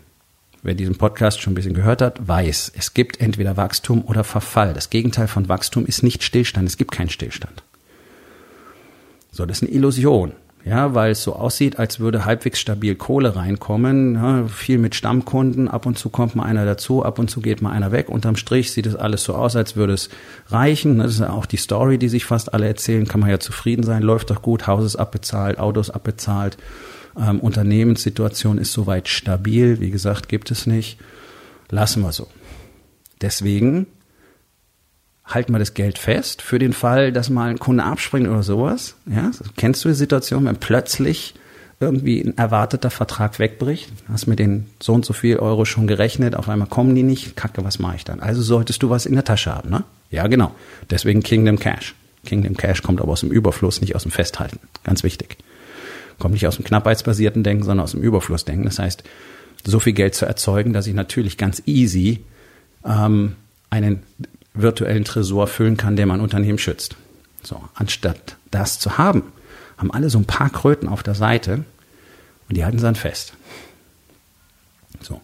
[0.64, 4.74] Wer diesen Podcast schon ein bisschen gehört hat, weiß, es gibt entweder Wachstum oder Verfall.
[4.74, 6.68] Das Gegenteil von Wachstum ist nicht Stillstand.
[6.68, 7.64] Es gibt keinen Stillstand.
[9.32, 10.32] So, das ist eine Illusion.
[10.66, 14.16] Ja, weil es so aussieht, als würde halbwegs stabil Kohle reinkommen.
[14.16, 15.68] Ja, viel mit Stammkunden.
[15.68, 18.08] Ab und zu kommt mal einer dazu, ab und zu geht mal einer weg.
[18.10, 20.10] Unterm Strich sieht es alles so aus, als würde es
[20.48, 21.00] reichen.
[21.00, 23.08] Das ist ja auch die Story, die sich fast alle erzählen.
[23.08, 24.02] Kann man ja zufrieden sein.
[24.02, 24.66] Läuft doch gut.
[24.66, 26.58] Haus ist abbezahlt, Autos abbezahlt.
[27.18, 29.80] Ähm, Unternehmenssituation ist soweit stabil.
[29.80, 30.98] Wie gesagt, gibt es nicht.
[31.70, 32.28] Lassen wir so.
[33.22, 33.88] Deswegen
[35.26, 38.96] halten wir das Geld fest für den Fall, dass mal ein Kunde abspringt oder sowas.
[39.06, 41.34] Ja, kennst du die Situation, wenn plötzlich
[41.80, 46.36] irgendwie ein erwarteter Vertrag wegbricht, hast mit den so und so viel Euro schon gerechnet,
[46.36, 48.20] auf einmal kommen die nicht, kacke, was mache ich dann?
[48.20, 49.84] Also solltest du was in der Tasche haben, ne?
[50.10, 50.54] Ja, genau.
[50.90, 51.96] Deswegen Kingdom Cash.
[52.26, 54.60] Kingdom Cash kommt aber aus dem Überfluss, nicht aus dem Festhalten.
[54.84, 55.38] Ganz wichtig.
[56.24, 58.64] Kommt nicht aus dem knappheitsbasierten Denken, sondern aus dem Überflussdenken.
[58.64, 59.04] Das heißt,
[59.66, 62.24] so viel Geld zu erzeugen, dass ich natürlich ganz easy
[62.86, 63.36] ähm,
[63.70, 64.04] einen
[64.54, 66.96] virtuellen Tresor füllen kann, der mein Unternehmen schützt.
[67.44, 69.34] So, anstatt das zu haben,
[69.78, 71.66] haben alle so ein paar Kröten auf der Seite
[72.48, 73.34] und die halten sie dann fest.
[75.02, 75.20] So.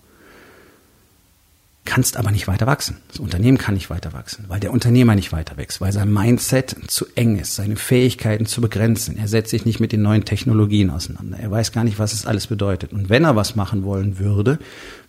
[1.85, 2.97] Kannst aber nicht weiter wachsen.
[3.07, 6.75] Das Unternehmen kann nicht weiter wachsen, weil der Unternehmer nicht weiter wächst, weil sein Mindset
[6.87, 9.17] zu eng ist, seine Fähigkeiten zu begrenzen.
[9.17, 11.39] Er setzt sich nicht mit den neuen Technologien auseinander.
[11.39, 12.93] Er weiß gar nicht, was es alles bedeutet.
[12.93, 14.59] Und wenn er was machen wollen würde,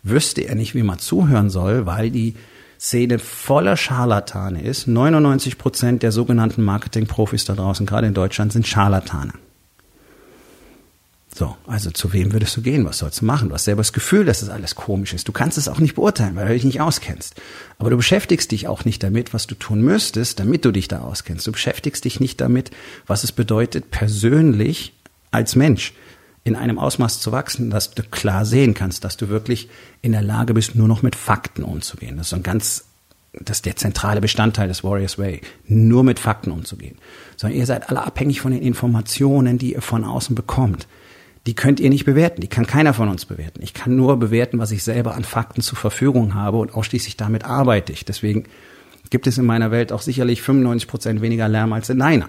[0.03, 2.35] wüsste er nicht, wie man zuhören soll, weil die
[2.81, 4.87] Szene voller Scharlatane ist.
[4.87, 9.33] 99 Prozent der sogenannten Marketingprofis da draußen, gerade in Deutschland, sind Scharlatane.
[11.41, 12.85] So, also zu wem würdest du gehen?
[12.85, 13.49] Was sollst du machen?
[13.49, 15.27] Du hast selber das Gefühl, dass es das alles komisch ist.
[15.27, 17.35] Du kannst es auch nicht beurteilen, weil du dich nicht auskennst.
[17.79, 21.01] Aber du beschäftigst dich auch nicht damit, was du tun müsstest, damit du dich da
[21.01, 21.47] auskennst.
[21.47, 22.73] Du beschäftigst dich nicht damit,
[23.07, 24.93] was es bedeutet, persönlich
[25.31, 25.95] als Mensch
[26.45, 29.71] in einem Ausmaß zu wachsen, dass du klar sehen kannst, dass du wirklich
[30.03, 32.19] in der Lage bist, nur noch mit Fakten umzugehen.
[32.19, 32.85] Das ist ein ganz,
[33.33, 36.99] das ist der zentrale Bestandteil des Warriors Way, nur mit Fakten umzugehen.
[37.39, 40.87] Sondern ihr seid alle abhängig von den Informationen, die ihr von außen bekommt.
[41.47, 43.63] Die könnt ihr nicht bewerten, die kann keiner von uns bewerten.
[43.63, 47.45] Ich kann nur bewerten, was ich selber an Fakten zur Verfügung habe und ausschließlich damit
[47.45, 48.05] arbeite ich.
[48.05, 48.45] Deswegen
[49.09, 52.29] gibt es in meiner Welt auch sicherlich 95 Prozent weniger Lärm als in deiner.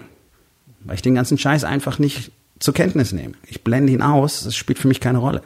[0.80, 3.34] Weil ich den ganzen Scheiß einfach nicht zur Kenntnis nehme.
[3.46, 5.42] Ich blende ihn aus, das spielt für mich keine Rolle.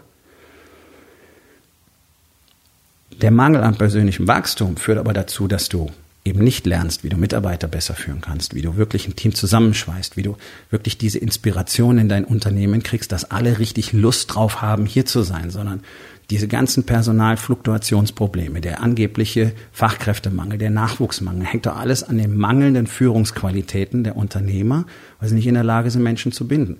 [3.20, 5.90] Der Mangel an persönlichem Wachstum führt aber dazu, dass du
[6.26, 10.16] eben nicht lernst, wie du Mitarbeiter besser führen kannst, wie du wirklich ein Team zusammenschweißt,
[10.16, 10.36] wie du
[10.70, 15.22] wirklich diese Inspiration in dein Unternehmen kriegst, dass alle richtig Lust drauf haben, hier zu
[15.22, 15.82] sein, sondern
[16.30, 24.02] diese ganzen Personalfluktuationsprobleme, der angebliche Fachkräftemangel, der Nachwuchsmangel, hängt doch alles an den mangelnden Führungsqualitäten
[24.02, 24.86] der Unternehmer,
[25.20, 26.78] weil sie nicht in der Lage sind, Menschen zu binden.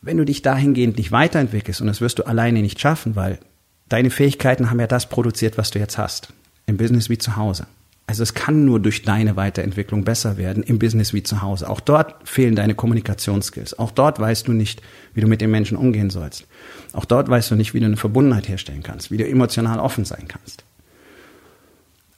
[0.00, 3.40] Wenn du dich dahingehend nicht weiterentwickelst, und das wirst du alleine nicht schaffen, weil
[3.88, 6.28] deine Fähigkeiten haben ja das produziert, was du jetzt hast,
[6.66, 7.66] im Business wie zu Hause.
[8.08, 11.68] Also es kann nur durch deine Weiterentwicklung besser werden im Business wie zu Hause.
[11.68, 13.78] Auch dort fehlen deine Kommunikationsskills.
[13.80, 14.80] Auch dort weißt du nicht,
[15.14, 16.46] wie du mit den Menschen umgehen sollst.
[16.92, 20.04] Auch dort weißt du nicht, wie du eine Verbundenheit herstellen kannst, wie du emotional offen
[20.04, 20.64] sein kannst.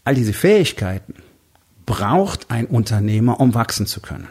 [0.05, 1.15] All diese Fähigkeiten
[1.87, 4.29] braucht ein Unternehmer, um wachsen zu können.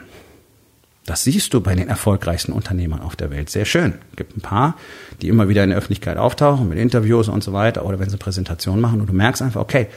[1.08, 3.93] Das siehst du bei den erfolgreichsten Unternehmern auf der Welt sehr schön.
[4.12, 4.76] Es gibt ein paar,
[5.22, 8.17] die immer wieder in der Öffentlichkeit auftauchen mit Interviews und so weiter oder wenn sie
[8.17, 9.88] Präsentationen machen und du merkst einfach, okay,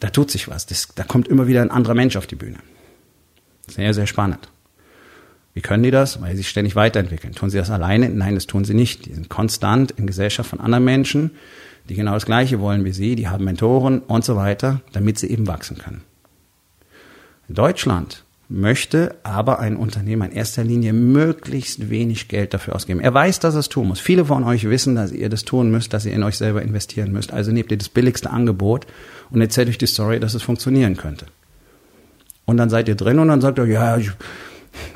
[0.00, 0.66] da tut sich was.
[0.66, 2.58] Das, da kommt immer wieder ein anderer Mensch auf die Bühne.
[3.68, 4.48] Sehr, sehr spannend.
[5.54, 6.20] Wie können die das?
[6.20, 7.34] Weil sie sich ständig weiterentwickeln.
[7.34, 8.08] Tun sie das alleine?
[8.08, 9.06] Nein, das tun sie nicht.
[9.06, 11.32] Die sind konstant in Gesellschaft von anderen Menschen,
[11.88, 15.28] die genau das Gleiche wollen wie sie, die haben Mentoren und so weiter, damit sie
[15.28, 16.02] eben wachsen können.
[17.48, 23.00] Deutschland möchte aber ein Unternehmer in erster Linie möglichst wenig Geld dafür ausgeben.
[23.00, 24.00] Er weiß, dass er es tun muss.
[24.00, 27.12] Viele von euch wissen, dass ihr das tun müsst, dass ihr in euch selber investieren
[27.12, 27.32] müsst.
[27.32, 28.86] Also nehmt ihr das billigste Angebot
[29.30, 31.26] und erzählt euch die Story, dass es funktionieren könnte.
[32.44, 34.10] Und dann seid ihr drin und dann sagt ihr, ja, ich,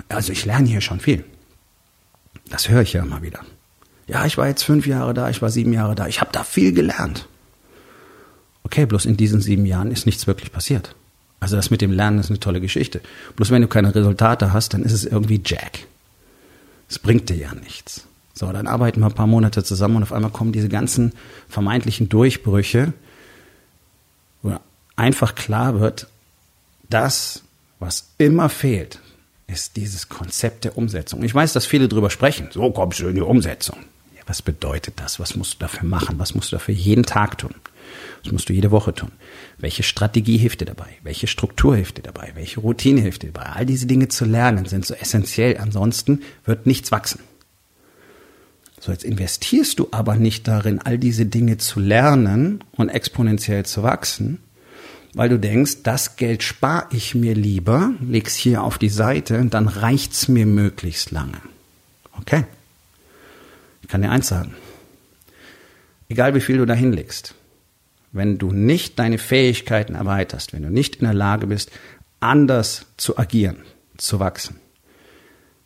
[0.08, 1.24] also ich lerne hier schon viel.
[2.50, 3.40] Das höre ich ja immer wieder.
[4.06, 6.44] Ja, ich war jetzt fünf Jahre da, ich war sieben Jahre da, ich habe da
[6.44, 7.26] viel gelernt.
[8.64, 10.94] Okay, bloß in diesen sieben Jahren ist nichts wirklich passiert.
[11.40, 13.00] Also das mit dem Lernen ist eine tolle Geschichte.
[13.36, 15.80] Bloß wenn du keine Resultate hast, dann ist es irgendwie Jack.
[16.88, 18.06] Es bringt dir ja nichts.
[18.32, 21.12] So, dann arbeiten wir ein paar Monate zusammen und auf einmal kommen diese ganzen
[21.48, 22.92] vermeintlichen Durchbrüche,
[24.96, 26.08] einfach klar wird,
[26.88, 27.42] das,
[27.78, 29.00] was immer fehlt,
[29.46, 31.22] ist dieses Konzept der Umsetzung.
[31.22, 32.48] Ich weiß, dass viele drüber sprechen.
[32.52, 33.76] So kommst du in die Umsetzung.
[34.16, 35.20] Ja, was bedeutet das?
[35.20, 36.18] Was musst du dafür machen?
[36.18, 37.54] Was musst du dafür jeden Tag tun?
[38.22, 39.12] Was musst du jede Woche tun?
[39.58, 40.88] Welche Strategie hilft dir dabei?
[41.02, 42.32] Welche Struktur hilft dir dabei?
[42.34, 43.50] Welche Routine hilft dir dabei?
[43.50, 45.58] All diese Dinge zu lernen sind so essentiell.
[45.58, 47.20] Ansonsten wird nichts wachsen.
[48.80, 53.82] So, jetzt investierst du aber nicht darin, all diese Dinge zu lernen und exponentiell zu
[53.82, 54.40] wachsen,
[55.14, 59.68] weil du denkst, das Geld spare ich mir lieber, leg's hier auf die Seite, dann
[59.68, 61.40] reicht's mir möglichst lange.
[62.20, 62.44] Okay?
[63.82, 64.54] Ich kann dir eins sagen.
[66.08, 67.34] Egal wie viel du da hinlegst,
[68.12, 71.70] wenn du nicht deine Fähigkeiten erweiterst, wenn du nicht in der Lage bist,
[72.20, 73.58] anders zu agieren,
[73.96, 74.56] zu wachsen,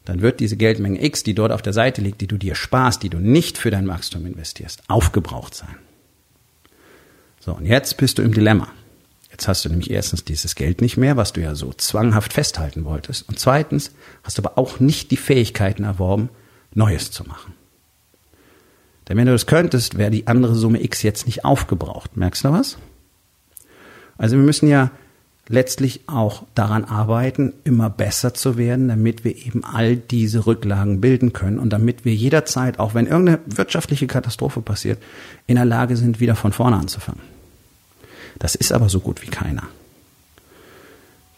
[0.04, 3.02] dann wird diese Geldmenge X, die dort auf der Seite liegt, die du dir sparst,
[3.02, 5.76] die du nicht für dein Wachstum investierst, aufgebraucht sein.
[7.40, 8.68] So, und jetzt bist du im Dilemma.
[9.38, 12.84] Jetzt hast du nämlich erstens dieses Geld nicht mehr, was du ja so zwanghaft festhalten
[12.84, 13.28] wolltest.
[13.28, 13.92] Und zweitens
[14.24, 16.28] hast du aber auch nicht die Fähigkeiten erworben,
[16.74, 17.54] Neues zu machen.
[19.08, 22.16] Denn wenn du das könntest, wäre die andere Summe X jetzt nicht aufgebraucht.
[22.16, 22.78] Merkst du was?
[24.16, 24.90] Also wir müssen ja
[25.46, 31.32] letztlich auch daran arbeiten, immer besser zu werden, damit wir eben all diese Rücklagen bilden
[31.32, 35.00] können und damit wir jederzeit, auch wenn irgendeine wirtschaftliche Katastrophe passiert,
[35.46, 37.37] in der Lage sind, wieder von vorne anzufangen.
[38.38, 39.64] Das ist aber so gut wie keiner.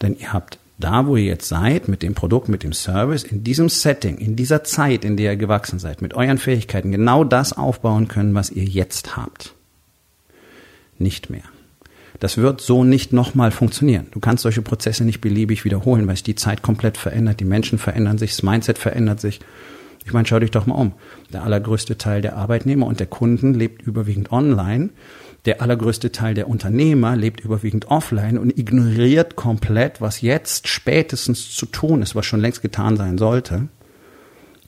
[0.01, 3.43] Denn ihr habt da, wo ihr jetzt seid, mit dem Produkt, mit dem Service, in
[3.43, 7.53] diesem Setting, in dieser Zeit, in der ihr gewachsen seid, mit euren Fähigkeiten genau das
[7.53, 9.53] aufbauen können, was ihr jetzt habt.
[10.97, 11.43] Nicht mehr.
[12.19, 14.07] Das wird so nicht nochmal funktionieren.
[14.11, 17.79] Du kannst solche Prozesse nicht beliebig wiederholen, weil sich die Zeit komplett verändert, die Menschen
[17.79, 19.39] verändern sich, das Mindset verändert sich.
[20.05, 20.93] Ich meine, schau dich doch mal um.
[21.33, 24.89] Der allergrößte Teil der Arbeitnehmer und der Kunden lebt überwiegend online.
[25.45, 31.65] Der allergrößte Teil der Unternehmer lebt überwiegend offline und ignoriert komplett, was jetzt spätestens zu
[31.65, 33.67] tun ist, was schon längst getan sein sollte,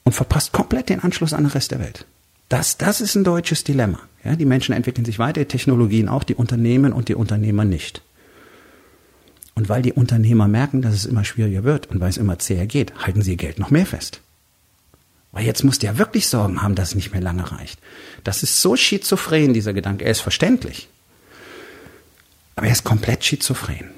[0.04, 2.06] und verpasst komplett den Anschluss an den Rest der Welt.
[2.50, 4.00] Das, das ist ein deutsches Dilemma.
[4.24, 8.02] Ja, die Menschen entwickeln sich weiter, die Technologien auch, die Unternehmen und die Unternehmer nicht.
[9.56, 12.66] Und weil die Unternehmer merken, dass es immer schwieriger wird und weil es immer zäher
[12.66, 14.22] geht, halten sie ihr Geld noch mehr fest.
[15.34, 17.80] Weil jetzt musst du ja wirklich Sorgen haben, dass es nicht mehr lange reicht.
[18.24, 20.06] Das ist so schizophren, dieser Gedanke.
[20.06, 20.88] Er ist verständlich.
[22.56, 23.90] Aber er ist komplett schizophren.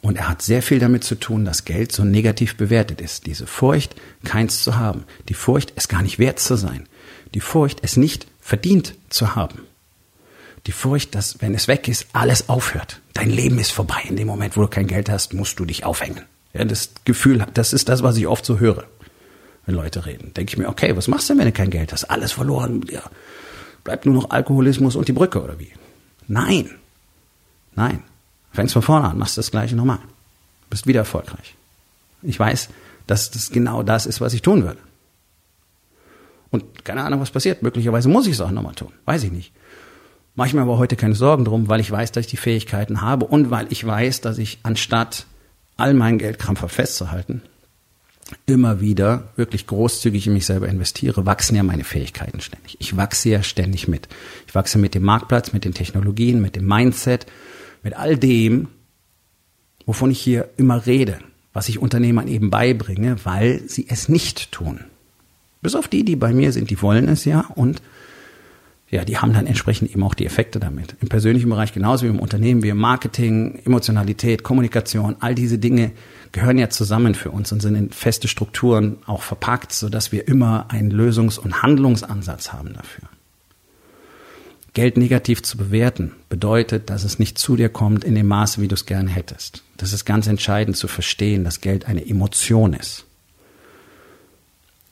[0.00, 3.26] Und er hat sehr viel damit zu tun, dass Geld so negativ bewertet ist.
[3.26, 5.04] Diese Furcht, keins zu haben.
[5.28, 6.88] Die Furcht, es gar nicht wert zu sein.
[7.34, 9.62] Die Furcht, es nicht verdient zu haben.
[10.68, 13.00] Die Furcht, dass, wenn es weg ist, alles aufhört.
[13.12, 14.02] Dein Leben ist vorbei.
[14.08, 16.22] In dem Moment, wo du kein Geld hast, musst du dich aufhängen.
[16.54, 18.84] Ja, das Gefühl, das ist das, was ich oft so höre,
[19.66, 20.34] wenn Leute reden.
[20.34, 22.04] Denke ich mir, okay, was machst du denn, wenn du kein Geld hast?
[22.04, 22.84] Alles verloren.
[22.90, 23.02] Ja,
[23.84, 25.72] bleibt nur noch Alkoholismus und die Brücke oder wie?
[26.28, 26.70] Nein.
[27.74, 28.02] Nein.
[28.52, 29.98] Fängst von vorne an, machst das gleiche nochmal.
[30.68, 31.54] Bist wieder erfolgreich.
[32.22, 32.68] Ich weiß,
[33.06, 34.78] dass das genau das ist, was ich tun würde.
[36.50, 37.62] Und keine Ahnung, was passiert.
[37.62, 38.92] Möglicherweise muss ich es auch nochmal tun.
[39.06, 39.52] Weiß ich nicht.
[40.34, 43.00] Mache ich mir aber heute keine Sorgen drum, weil ich weiß, dass ich die Fähigkeiten
[43.00, 45.26] habe und weil ich weiß, dass ich anstatt
[45.76, 47.42] all mein Geld krampfhaft festzuhalten,
[48.46, 52.76] immer wieder wirklich großzügig in mich selber investiere, wachsen ja meine Fähigkeiten ständig.
[52.80, 54.08] Ich wachse ja ständig mit.
[54.46, 57.26] Ich wachse mit dem Marktplatz, mit den Technologien, mit dem Mindset,
[57.82, 58.68] mit all dem,
[59.86, 61.18] wovon ich hier immer rede,
[61.52, 64.80] was ich Unternehmern eben beibringe, weil sie es nicht tun.
[65.60, 67.82] Bis auf die, die bei mir sind, die wollen es ja und
[68.92, 70.96] ja, die haben dann entsprechend eben auch die Effekte damit.
[71.00, 75.92] Im persönlichen Bereich genauso wie im Unternehmen, wie im Marketing, Emotionalität, Kommunikation, all diese Dinge
[76.30, 80.66] gehören ja zusammen für uns und sind in feste Strukturen auch verpackt, sodass wir immer
[80.70, 83.08] einen Lösungs- und Handlungsansatz haben dafür.
[84.74, 88.68] Geld negativ zu bewerten bedeutet, dass es nicht zu dir kommt in dem Maße, wie
[88.68, 89.64] du es gerne hättest.
[89.78, 93.06] Das ist ganz entscheidend zu verstehen, dass Geld eine Emotion ist.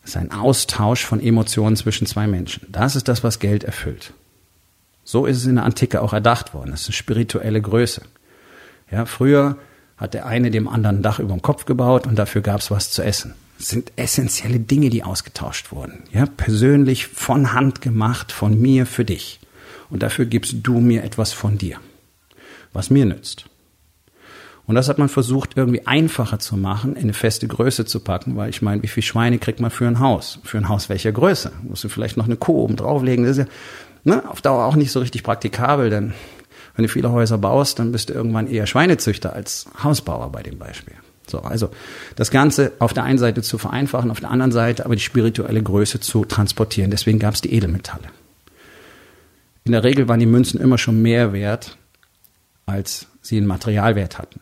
[0.02, 2.66] Es ist ein Austausch von Emotionen zwischen zwei Menschen.
[2.70, 4.12] Das ist das, was Geld erfüllt.
[5.04, 6.70] So ist es in der Antike auch erdacht worden.
[6.70, 8.02] Das ist eine spirituelle Größe.
[8.90, 9.56] Ja, früher
[9.96, 12.70] hat der eine dem anderen ein Dach über dem Kopf gebaut und dafür gab es
[12.70, 13.34] was zu essen.
[13.58, 16.04] Es sind essentielle Dinge, die ausgetauscht wurden.
[16.12, 19.40] Ja, persönlich von Hand gemacht, von mir für dich
[19.90, 21.78] und dafür gibst du mir etwas von dir,
[22.72, 23.49] was mir nützt.
[24.66, 28.36] Und das hat man versucht, irgendwie einfacher zu machen, in eine feste Größe zu packen,
[28.36, 30.38] weil ich meine, wie viel Schweine kriegt man für ein Haus?
[30.44, 31.50] Für ein Haus welcher Größe?
[31.62, 33.24] Musst du vielleicht noch eine Kuh oben drauflegen?
[33.24, 33.52] Das ist ja
[34.04, 36.14] ne, auf Dauer auch nicht so richtig praktikabel, denn
[36.76, 40.58] wenn du viele Häuser baust, dann bist du irgendwann eher Schweinezüchter als Hausbauer bei dem
[40.58, 40.94] Beispiel.
[41.26, 41.70] So, also
[42.16, 45.62] das Ganze auf der einen Seite zu vereinfachen, auf der anderen Seite aber die spirituelle
[45.62, 46.90] Größe zu transportieren.
[46.90, 48.08] Deswegen gab es die Edelmetalle.
[49.64, 51.76] In der Regel waren die Münzen immer schon mehr wert,
[52.66, 54.40] als sie einen Materialwert hatten.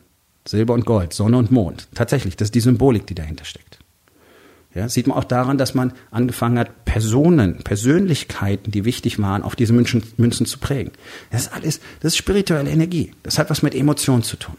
[0.48, 1.88] Silber und Gold, Sonne und Mond.
[1.94, 3.78] Tatsächlich, das ist die Symbolik, die dahinter steckt.
[4.74, 9.56] Ja, sieht man auch daran, dass man angefangen hat, Personen, Persönlichkeiten, die wichtig waren, auf
[9.56, 10.92] diese Münzen, Münzen zu prägen.
[11.30, 13.12] Das ist alles, das ist spirituelle Energie.
[13.22, 14.56] Das hat was mit Emotionen zu tun.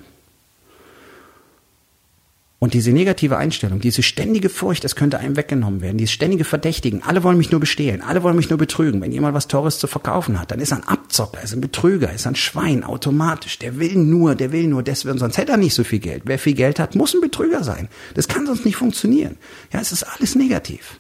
[2.60, 7.02] Und diese negative Einstellung, diese ständige Furcht, es könnte einem weggenommen werden, dieses ständige Verdächtigen,
[7.04, 9.00] alle wollen mich nur bestehlen, alle wollen mich nur betrügen.
[9.00, 12.12] Wenn jemand was Teures zu verkaufen hat, dann ist er ein Abzocker, ist ein Betrüger,
[12.12, 13.60] ist ein Schwein, automatisch.
[13.60, 16.24] Der will nur, der will nur deswegen, sonst hätte er nicht so viel Geld.
[16.26, 17.88] Wer viel Geld hat, muss ein Betrüger sein.
[18.16, 19.38] Das kann sonst nicht funktionieren.
[19.72, 21.00] Ja, es ist alles negativ.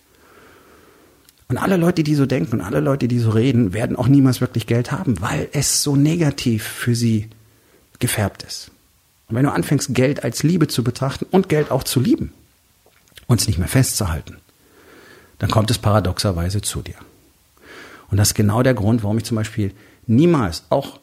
[1.49, 4.39] Und alle Leute, die so denken und alle Leute, die so reden, werden auch niemals
[4.39, 7.27] wirklich Geld haben, weil es so negativ für sie
[7.99, 8.71] gefärbt ist.
[9.29, 12.33] Und wenn du anfängst, Geld als Liebe zu betrachten und Geld auch zu lieben
[13.27, 14.37] und es nicht mehr festzuhalten,
[15.37, 16.95] dann kommt es paradoxerweise zu dir.
[18.09, 19.71] Und das ist genau der Grund, warum ich zum Beispiel
[20.07, 20.99] niemals, auch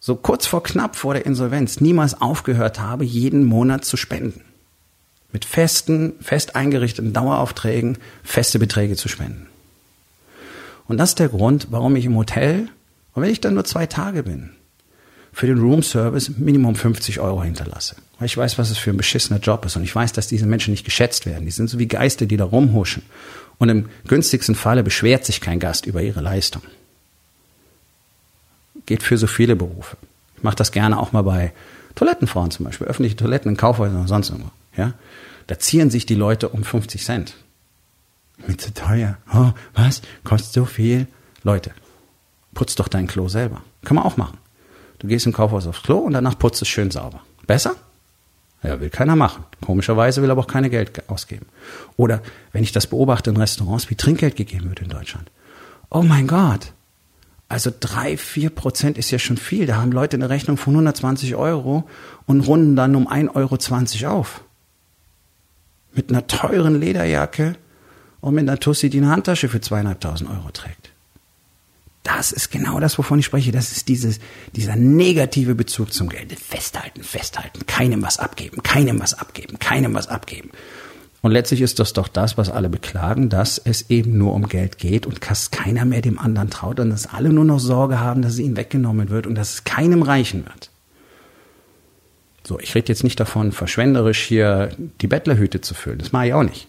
[0.00, 4.42] so kurz vor knapp vor der Insolvenz, niemals aufgehört habe, jeden Monat zu spenden.
[5.32, 9.48] Mit festen, fest eingerichteten Daueraufträgen feste Beträge zu spenden.
[10.86, 12.68] Und das ist der Grund, warum ich im Hotel,
[13.12, 14.50] und wenn ich dann nur zwei Tage bin,
[15.38, 17.94] für den Room Service Minimum 50 Euro hinterlasse.
[18.18, 20.46] Weil ich weiß, was es für ein beschissener Job ist und ich weiß, dass diese
[20.46, 21.44] Menschen nicht geschätzt werden.
[21.44, 23.04] Die sind so wie Geister, die da rumhuschen.
[23.58, 26.62] Und im günstigsten Falle beschwert sich kein Gast über ihre Leistung.
[28.84, 29.96] Geht für so viele Berufe.
[30.36, 31.52] Ich mache das gerne auch mal bei
[31.94, 34.50] Toilettenfrauen zum Beispiel, öffentliche Toiletten in Kaufhäusern oder sonst irgendwo.
[34.76, 34.94] Ja?
[35.46, 37.34] Da zieren sich die Leute um 50 Cent.
[38.44, 39.18] Mit zu teuer.
[39.32, 40.02] Oh, was?
[40.24, 41.06] Kostet so viel?
[41.44, 41.70] Leute,
[42.54, 43.62] putz doch dein Klo selber.
[43.84, 44.36] Kann man auch machen.
[44.98, 47.20] Du gehst im Kaufhaus aufs Klo und danach putzt es schön sauber.
[47.46, 47.76] Besser?
[48.62, 49.44] Ja, will keiner machen.
[49.64, 51.46] Komischerweise will aber auch keine Geld ausgeben.
[51.96, 52.20] Oder
[52.52, 55.30] wenn ich das beobachte in Restaurants, wie Trinkgeld gegeben wird in Deutschland.
[55.90, 56.72] Oh mein Gott.
[57.48, 59.66] Also drei, vier Prozent ist ja schon viel.
[59.66, 61.88] Da haben Leute eine Rechnung von 120 Euro
[62.26, 64.42] und runden dann um 1,20 Euro auf.
[65.92, 67.56] Mit einer teuren Lederjacke
[68.20, 70.90] und mit einer Tussi, die eine Handtasche für zweieinhalbtausend Euro trägt.
[72.16, 73.52] Das ist genau das, wovon ich spreche.
[73.52, 74.18] Das ist dieses,
[74.56, 76.32] dieser negative Bezug zum Geld.
[76.32, 80.50] Festhalten, festhalten, keinem was abgeben, keinem was abgeben, keinem was abgeben.
[81.20, 84.78] Und letztlich ist das doch das, was alle beklagen, dass es eben nur um Geld
[84.78, 88.22] geht und dass keiner mehr dem anderen traut und dass alle nur noch Sorge haben,
[88.22, 90.70] dass es ihnen weggenommen wird und dass es keinem reichen wird.
[92.42, 94.70] So, ich rede jetzt nicht davon, verschwenderisch hier
[95.02, 95.98] die Bettlerhüte zu füllen.
[95.98, 96.68] Das mache ich auch nicht.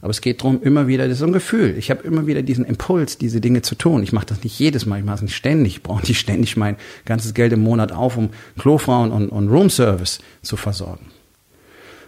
[0.00, 1.76] Aber es geht darum, immer wieder, das ist so ein Gefühl.
[1.76, 4.02] Ich habe immer wieder diesen Impuls, diese Dinge zu tun.
[4.02, 5.76] Ich mache das nicht jedes Mal, ich mache es nicht ständig.
[5.76, 10.20] Ich brauche nicht ständig mein ganzes Geld im Monat auf, um Klofrauen und, und Roomservice
[10.42, 11.06] zu versorgen.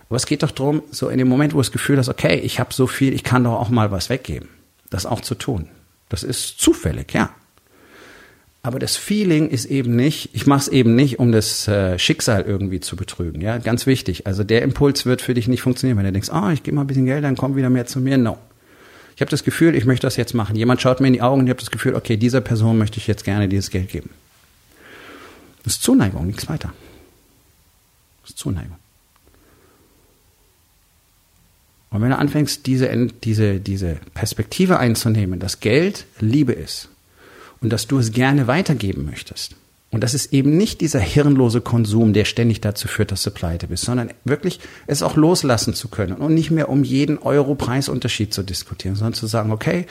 [0.09, 2.61] Aber es geht doch darum, so in dem Moment, wo das Gefühl hast, okay, ich
[2.61, 4.49] habe so viel, ich kann doch auch mal was weggeben,
[4.91, 5.69] das auch zu tun.
[6.09, 7.31] Das ist zufällig, ja.
[8.63, 12.43] Aber das Feeling ist eben nicht, ich mache es eben nicht, um das äh, Schicksal
[12.43, 13.41] irgendwie zu betrügen.
[13.41, 14.27] Ja, ganz wichtig.
[14.27, 16.75] Also der Impuls wird für dich nicht funktionieren, wenn du denkst, ah, oh, ich gebe
[16.75, 18.19] mal ein bisschen Geld, dann kommt wieder mehr zu mir.
[18.19, 18.37] No.
[19.17, 20.57] Ich habe das Gefühl, ich möchte das jetzt machen.
[20.57, 22.99] Jemand schaut mir in die Augen und ich habe das Gefühl, okay, dieser Person möchte
[22.99, 24.11] ich jetzt gerne dieses Geld geben.
[25.63, 26.73] Das ist Zuneigung, nichts weiter.
[28.23, 28.77] Das ist Zuneigung.
[31.91, 36.89] Und wenn du anfängst, diese, diese, diese Perspektive einzunehmen, dass Geld Liebe ist,
[37.61, 39.57] und dass du es gerne weitergeben möchtest.
[39.91, 43.67] Und das ist eben nicht dieser hirnlose Konsum, der ständig dazu führt, dass du pleite
[43.67, 48.33] bist, sondern wirklich es auch loslassen zu können und nicht mehr um jeden Euro Preisunterschied
[48.33, 49.87] zu diskutieren, sondern zu sagen, okay,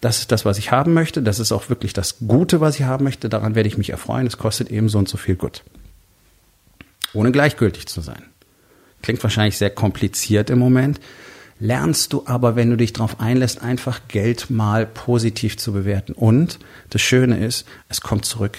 [0.00, 2.82] das ist das, was ich haben möchte, das ist auch wirklich das Gute, was ich
[2.84, 5.62] haben möchte, daran werde ich mich erfreuen, es kostet eben so und so viel gut.
[7.14, 8.22] Ohne gleichgültig zu sein.
[9.02, 11.00] Klingt wahrscheinlich sehr kompliziert im Moment,
[11.60, 16.12] lernst du aber, wenn du dich darauf einlässt, einfach Geld mal positiv zu bewerten.
[16.12, 16.58] Und
[16.90, 18.58] das Schöne ist, es kommt zurück.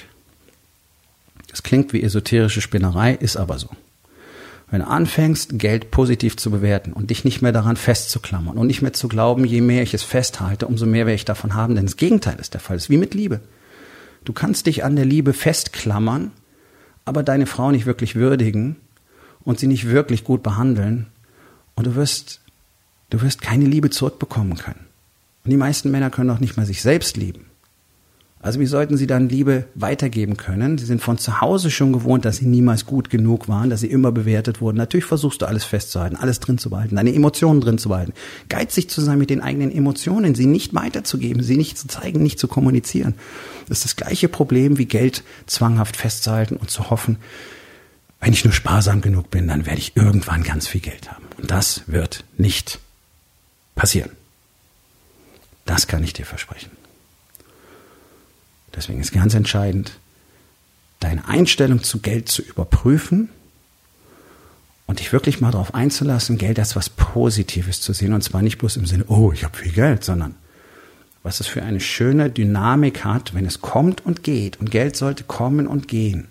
[1.51, 3.69] Es klingt wie esoterische Spinnerei, ist aber so.
[4.71, 8.83] Wenn du anfängst, Geld positiv zu bewerten und dich nicht mehr daran festzuklammern und nicht
[8.83, 11.85] mehr zu glauben, je mehr ich es festhalte, umso mehr werde ich davon haben, denn
[11.85, 12.77] das Gegenteil ist der Fall.
[12.77, 13.39] Es ist wie mit Liebe.
[14.25, 16.31] Du kannst dich an der Liebe festklammern,
[17.03, 18.75] aber deine Frau nicht wirklich würdigen
[19.43, 21.07] und sie nicht wirklich gut behandeln
[21.73, 22.41] und du wirst
[23.09, 24.85] Du wirst keine Liebe zurückbekommen können.
[25.43, 27.45] Und die meisten Männer können auch nicht mal sich selbst lieben.
[28.41, 30.77] Also wie sollten sie dann Liebe weitergeben können?
[30.77, 33.91] Sie sind von zu Hause schon gewohnt, dass sie niemals gut genug waren, dass sie
[33.91, 34.77] immer bewertet wurden.
[34.77, 38.13] Natürlich versuchst du alles festzuhalten, alles drin zu behalten, deine Emotionen drin zu behalten.
[38.47, 42.39] Geizig zu sein mit den eigenen Emotionen, sie nicht weiterzugeben, sie nicht zu zeigen, nicht
[42.39, 43.15] zu kommunizieren.
[43.67, 47.17] Das ist das gleiche Problem wie Geld zwanghaft festzuhalten und zu hoffen,
[48.21, 51.25] wenn ich nur sparsam genug bin, dann werde ich irgendwann ganz viel Geld haben.
[51.37, 52.79] Und das wird nicht
[53.79, 54.11] passieren.
[55.65, 56.71] Das kann ich dir versprechen.
[58.75, 59.93] Deswegen ist ganz entscheidend,
[60.99, 63.29] deine Einstellung zu Geld zu überprüfen
[64.85, 68.11] und dich wirklich mal darauf einzulassen, Geld als was Positives zu sehen.
[68.11, 70.35] Und zwar nicht bloß im Sinne, oh, ich habe viel Geld, sondern
[71.23, 74.59] was es für eine schöne Dynamik hat, wenn es kommt und geht.
[74.59, 76.27] Und Geld sollte kommen und gehen.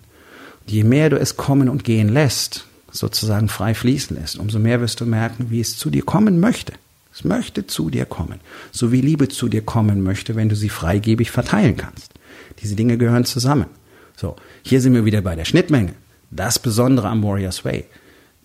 [0.61, 4.81] Und je mehr du es kommen und gehen lässt, sozusagen frei fließen lässt, umso mehr
[4.81, 6.73] wirst du merken, wie es zu dir kommen möchte.
[7.11, 8.39] Es möchte zu dir kommen.
[8.71, 12.13] So wie Liebe zu dir kommen möchte, wenn du sie freigebig verteilen kannst.
[12.61, 13.67] Diese Dinge gehören zusammen.
[14.15, 15.93] So, hier sind wir wieder bei der Schnittmenge.
[16.29, 17.85] Das Besondere am Warriors Way.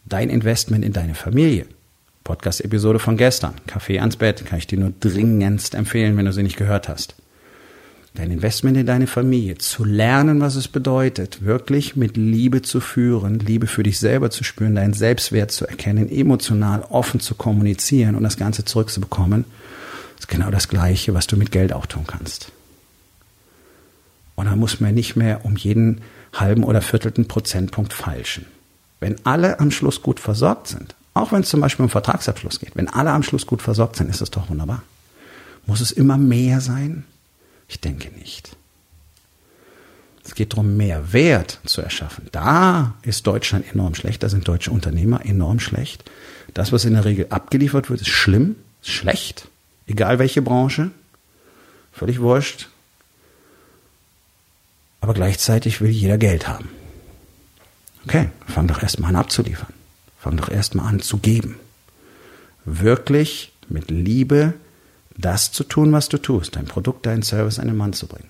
[0.06, 1.66] Dein Investment in deine Familie.
[2.24, 3.54] Podcast-Episode von gestern.
[3.66, 4.46] Kaffee ans Bett.
[4.46, 7.14] Kann ich dir nur dringendst empfehlen, wenn du sie nicht gehört hast.
[8.16, 9.58] Dein Investment in deine Familie.
[9.58, 11.44] Zu lernen, was es bedeutet.
[11.44, 13.40] Wirklich mit Liebe zu führen.
[13.40, 14.76] Liebe für dich selber zu spüren.
[14.76, 16.08] Deinen Selbstwert zu erkennen.
[16.08, 19.44] Emotional offen zu kommunizieren und das Ganze zurückzubekommen.
[20.16, 22.52] Ist genau das Gleiche, was du mit Geld auch tun kannst.
[24.36, 26.00] Und dann muss man nicht mehr um jeden
[26.32, 28.46] halben oder viertelten Prozentpunkt feilschen.
[29.00, 32.76] Wenn alle am Schluss gut versorgt sind, auch wenn es zum Beispiel um Vertragsabschluss geht,
[32.76, 34.82] wenn alle am Schluss gut versorgt sind, ist das doch wunderbar.
[35.66, 37.04] Muss es immer mehr sein?
[37.68, 38.56] Ich denke nicht.
[40.24, 42.28] Es geht darum, mehr Wert zu erschaffen.
[42.32, 46.10] Da ist Deutschland enorm schlecht, da sind deutsche Unternehmer enorm schlecht.
[46.54, 49.48] Das, was in der Regel abgeliefert wird, ist schlimm, ist schlecht,
[49.86, 50.90] egal welche Branche,
[51.92, 52.68] völlig wurscht.
[55.00, 56.70] Aber gleichzeitig will jeder Geld haben.
[58.06, 59.72] Okay, fang doch erstmal an abzuliefern.
[60.18, 61.56] Fang doch erstmal an zu geben.
[62.64, 64.54] Wirklich mit Liebe
[65.16, 68.28] das zu tun, was du tust, dein Produkt, dein Service an den Mann zu bringen.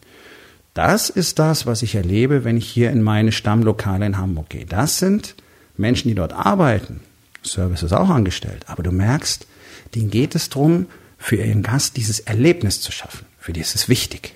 [0.74, 4.66] Das ist das, was ich erlebe, wenn ich hier in meine Stammlokale in Hamburg gehe.
[4.66, 5.36] Das sind
[5.76, 7.00] Menschen, die dort arbeiten.
[7.44, 8.64] Service ist auch angestellt.
[8.66, 9.46] Aber du merkst,
[9.94, 13.26] denen geht es darum, für ihren Gast dieses Erlebnis zu schaffen.
[13.38, 14.34] Für die ist es wichtig.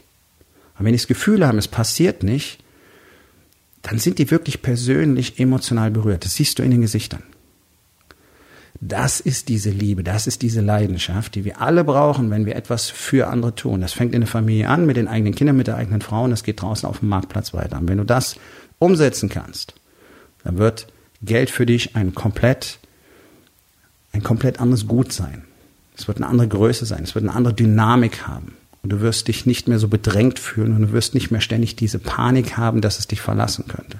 [0.79, 2.63] Und wenn die das Gefühl haben, es passiert nicht,
[3.83, 6.25] dann sind die wirklich persönlich emotional berührt.
[6.25, 7.23] Das siehst du in den Gesichtern.
[8.81, 12.91] Das ist diese Liebe, das ist diese Leidenschaft, die wir alle brauchen, wenn wir etwas
[12.91, 13.81] für andere tun.
[13.81, 16.31] Das fängt in der Familie an, mit den eigenen Kindern, mit der eigenen Frau und
[16.31, 17.79] das geht draußen auf dem Marktplatz weiter.
[17.79, 18.37] Und wenn du das
[18.79, 19.75] umsetzen kannst,
[20.45, 20.87] dann wird
[21.23, 22.79] Geld für dich ein komplett,
[24.13, 25.43] ein komplett anderes Gut sein.
[25.97, 28.57] Es wird eine andere Größe sein, es wird eine andere Dynamik haben.
[28.85, 31.75] Und du wirst dich nicht mehr so bedrängt fühlen und du wirst nicht mehr ständig
[31.75, 33.99] diese Panik haben, dass es dich verlassen könnte.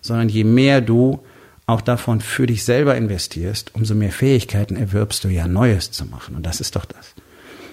[0.00, 1.20] Sondern je mehr du
[1.66, 6.34] auch davon für dich selber investierst, umso mehr Fähigkeiten erwirbst du ja Neues zu machen.
[6.34, 7.14] Und das ist doch das.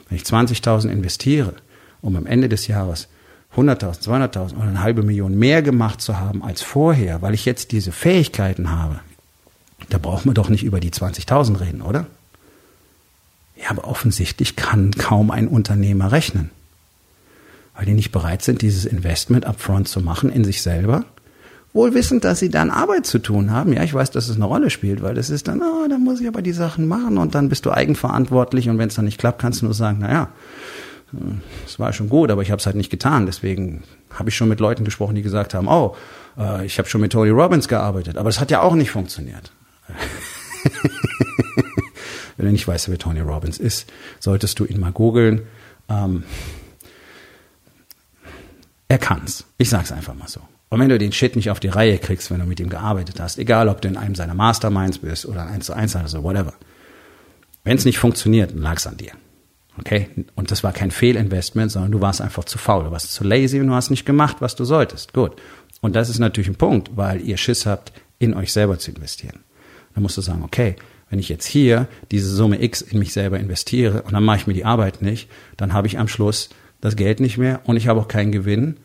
[0.08, 1.54] Wenn ich 20.000 investiere,
[2.02, 3.08] um am Ende des Jahres
[3.56, 7.72] 100.000, 200.000 oder eine halbe Million mehr gemacht zu haben als vorher, weil ich jetzt
[7.72, 9.00] diese Fähigkeiten habe,
[9.90, 12.06] da braucht man doch nicht über die 20.000 reden, oder?
[13.56, 16.52] Ja, aber offensichtlich kann kaum ein Unternehmer rechnen,
[17.76, 21.06] weil die nicht bereit sind, dieses Investment upfront zu machen in sich selber
[21.78, 23.72] wohl wissend, dass sie dann Arbeit zu tun haben.
[23.72, 26.20] Ja, ich weiß, dass es eine Rolle spielt, weil das ist dann, oh, dann muss
[26.20, 29.20] ich aber die Sachen machen und dann bist du eigenverantwortlich und wenn es dann nicht
[29.20, 30.30] klappt, kannst du nur sagen, naja,
[31.66, 33.26] es war schon gut, aber ich habe es halt nicht getan.
[33.26, 35.96] Deswegen habe ich schon mit Leuten gesprochen, die gesagt haben, oh,
[36.38, 39.54] äh, ich habe schon mit Tony Robbins gearbeitet, aber es hat ja auch nicht funktioniert.
[42.38, 43.88] Wenn du nicht weißt, wer Tony Robbins ist,
[44.20, 45.44] solltest du ihn mal googeln.
[45.90, 46.24] Ähm,
[48.90, 49.46] er kann's.
[49.58, 50.42] Ich sag's einfach mal so.
[50.70, 53.20] Und wenn du den Shit nicht auf die Reihe kriegst, wenn du mit ihm gearbeitet
[53.20, 56.24] hast, egal ob du in einem seiner Masterminds bist oder eins zu eins oder so,
[56.24, 56.54] whatever.
[57.64, 59.12] Wenn es nicht funktioniert, lag es an dir.
[59.80, 60.10] Okay?
[60.36, 63.60] Und das war kein Fehlinvestment, sondern du warst einfach zu faul, du warst zu lazy
[63.60, 65.14] und du hast nicht gemacht, was du solltest.
[65.14, 65.34] Gut.
[65.82, 69.40] Und das ist natürlich ein Punkt, weil ihr Schiss habt, in euch selber zu investieren.
[69.94, 70.76] Dann musst du sagen, okay,
[71.10, 74.48] wenn ich jetzt hier diese Summe X in mich selber investiere und dann mache ich
[74.48, 76.50] mir die Arbeit nicht, dann habe ich am Schluss
[76.82, 78.78] das Geld nicht mehr und ich habe auch keinen Gewinn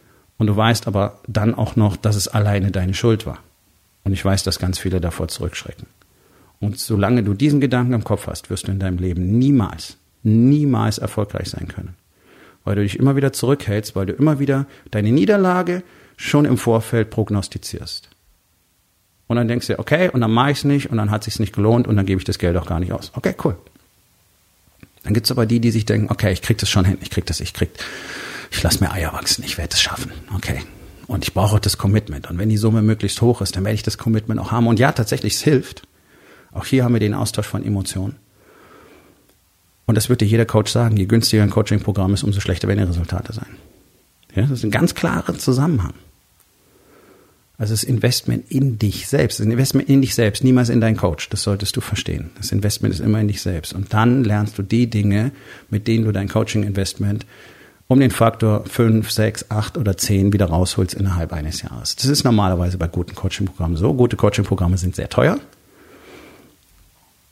[0.43, 3.39] und du weißt aber dann auch noch, dass es alleine deine Schuld war.
[4.03, 5.87] Und ich weiß, dass ganz viele davor zurückschrecken.
[6.59, 10.99] Und solange du diesen Gedanken im Kopf hast, wirst du in deinem Leben niemals, niemals
[10.99, 11.95] erfolgreich sein können.
[12.65, 15.85] Weil du dich immer wieder zurückhältst, weil du immer wieder deine Niederlage
[16.17, 18.09] schon im Vorfeld prognostizierst.
[19.29, 21.39] Und dann denkst du, okay, und dann mache ich es nicht und dann hat es
[21.39, 23.13] nicht gelohnt und dann gebe ich das Geld auch gar nicht aus.
[23.15, 23.57] Okay, cool.
[25.05, 27.27] Dann gibt's aber die, die sich denken, okay, ich krieg das schon hin, ich krieg
[27.27, 27.71] das, ich krieg
[28.53, 30.13] ich lasse mir Eier wachsen, ich werde es schaffen.
[30.35, 30.61] Okay.
[31.09, 32.31] Und ich brauche das Commitment.
[32.31, 34.67] Und wenn die Summe möglichst hoch ist, dann werde ich das Commitment auch haben.
[34.67, 35.83] Und ja, tatsächlich, es hilft.
[36.53, 38.17] Auch hier haben wir den Austausch von Emotionen.
[39.87, 40.97] Und das wird dir jeder Coach sagen.
[40.97, 43.57] Je günstiger ein Coaching-Programm ist, umso schlechter werden die Resultate sein.
[44.35, 45.95] Ja, das ist ein ganz klarer Zusammenhang.
[47.59, 51.29] Also das Investment in dich selbst, das Investment in dich selbst, niemals in deinen Coach.
[51.31, 52.31] Das solltest du verstehen.
[52.37, 53.73] Das Investment ist immer in dich selbst.
[53.73, 55.33] Und dann lernst du die Dinge,
[55.69, 57.27] mit denen du dein Coaching-Investment
[57.93, 61.97] um den Faktor 5, 6, 8 oder 10 wieder rausholst innerhalb eines Jahres.
[61.97, 63.95] Das ist normalerweise bei guten Coaching-Programmen so.
[63.95, 65.39] Gute Coaching-Programme sind sehr teuer.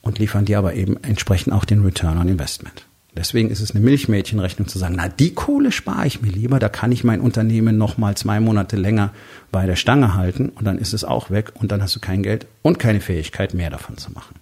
[0.02, 2.86] und liefern dir aber eben entsprechend auch den Return on Investment.
[3.16, 6.68] Deswegen ist es eine Milchmädchenrechnung zu sagen, na, die Kohle spare ich mir lieber, da
[6.68, 9.12] kann ich mein Unternehmen noch mal zwei Monate länger
[9.50, 12.22] bei der Stange halten und dann ist es auch weg und dann hast du kein
[12.22, 14.36] Geld und keine Fähigkeit mehr davon zu machen.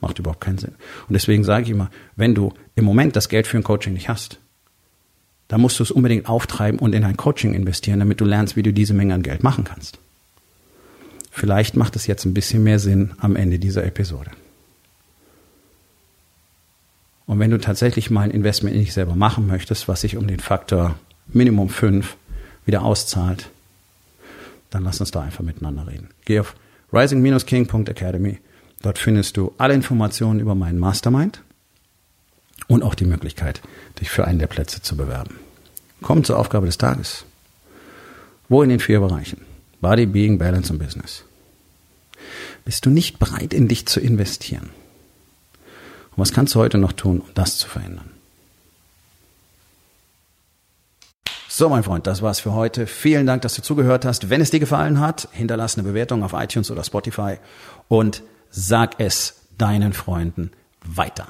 [0.00, 0.74] Macht überhaupt keinen Sinn.
[1.08, 4.08] Und deswegen sage ich immer, wenn du im Moment das Geld für ein Coaching nicht
[4.08, 4.38] hast,
[5.54, 8.64] dann musst du es unbedingt auftreiben und in ein Coaching investieren, damit du lernst, wie
[8.64, 10.00] du diese Menge an Geld machen kannst.
[11.30, 14.32] Vielleicht macht es jetzt ein bisschen mehr Sinn am Ende dieser Episode.
[17.26, 20.26] Und wenn du tatsächlich mal ein Investment in dich selber machen möchtest, was sich um
[20.26, 20.98] den Faktor
[21.28, 22.16] Minimum 5
[22.66, 23.48] wieder auszahlt,
[24.70, 26.08] dann lass uns da einfach miteinander reden.
[26.24, 26.56] Geh auf
[26.92, 28.40] rising-king.academy.
[28.82, 31.42] Dort findest du alle Informationen über meinen Mastermind
[32.66, 33.62] und auch die Möglichkeit,
[34.00, 35.43] dich für einen der Plätze zu bewerben.
[36.04, 37.24] Komm zur Aufgabe des Tages.
[38.50, 39.40] Wo in den vier Bereichen?
[39.80, 41.24] Body, Being, Balance und Business.
[42.66, 44.68] Bist du nicht bereit, in dich zu investieren?
[46.10, 48.10] Und was kannst du heute noch tun, um das zu verändern?
[51.48, 52.86] So, mein Freund, das war's für heute.
[52.86, 54.28] Vielen Dank, dass du zugehört hast.
[54.28, 57.38] Wenn es dir gefallen hat, hinterlass eine Bewertung auf iTunes oder Spotify
[57.88, 60.50] und sag es deinen Freunden
[60.84, 61.28] weiter.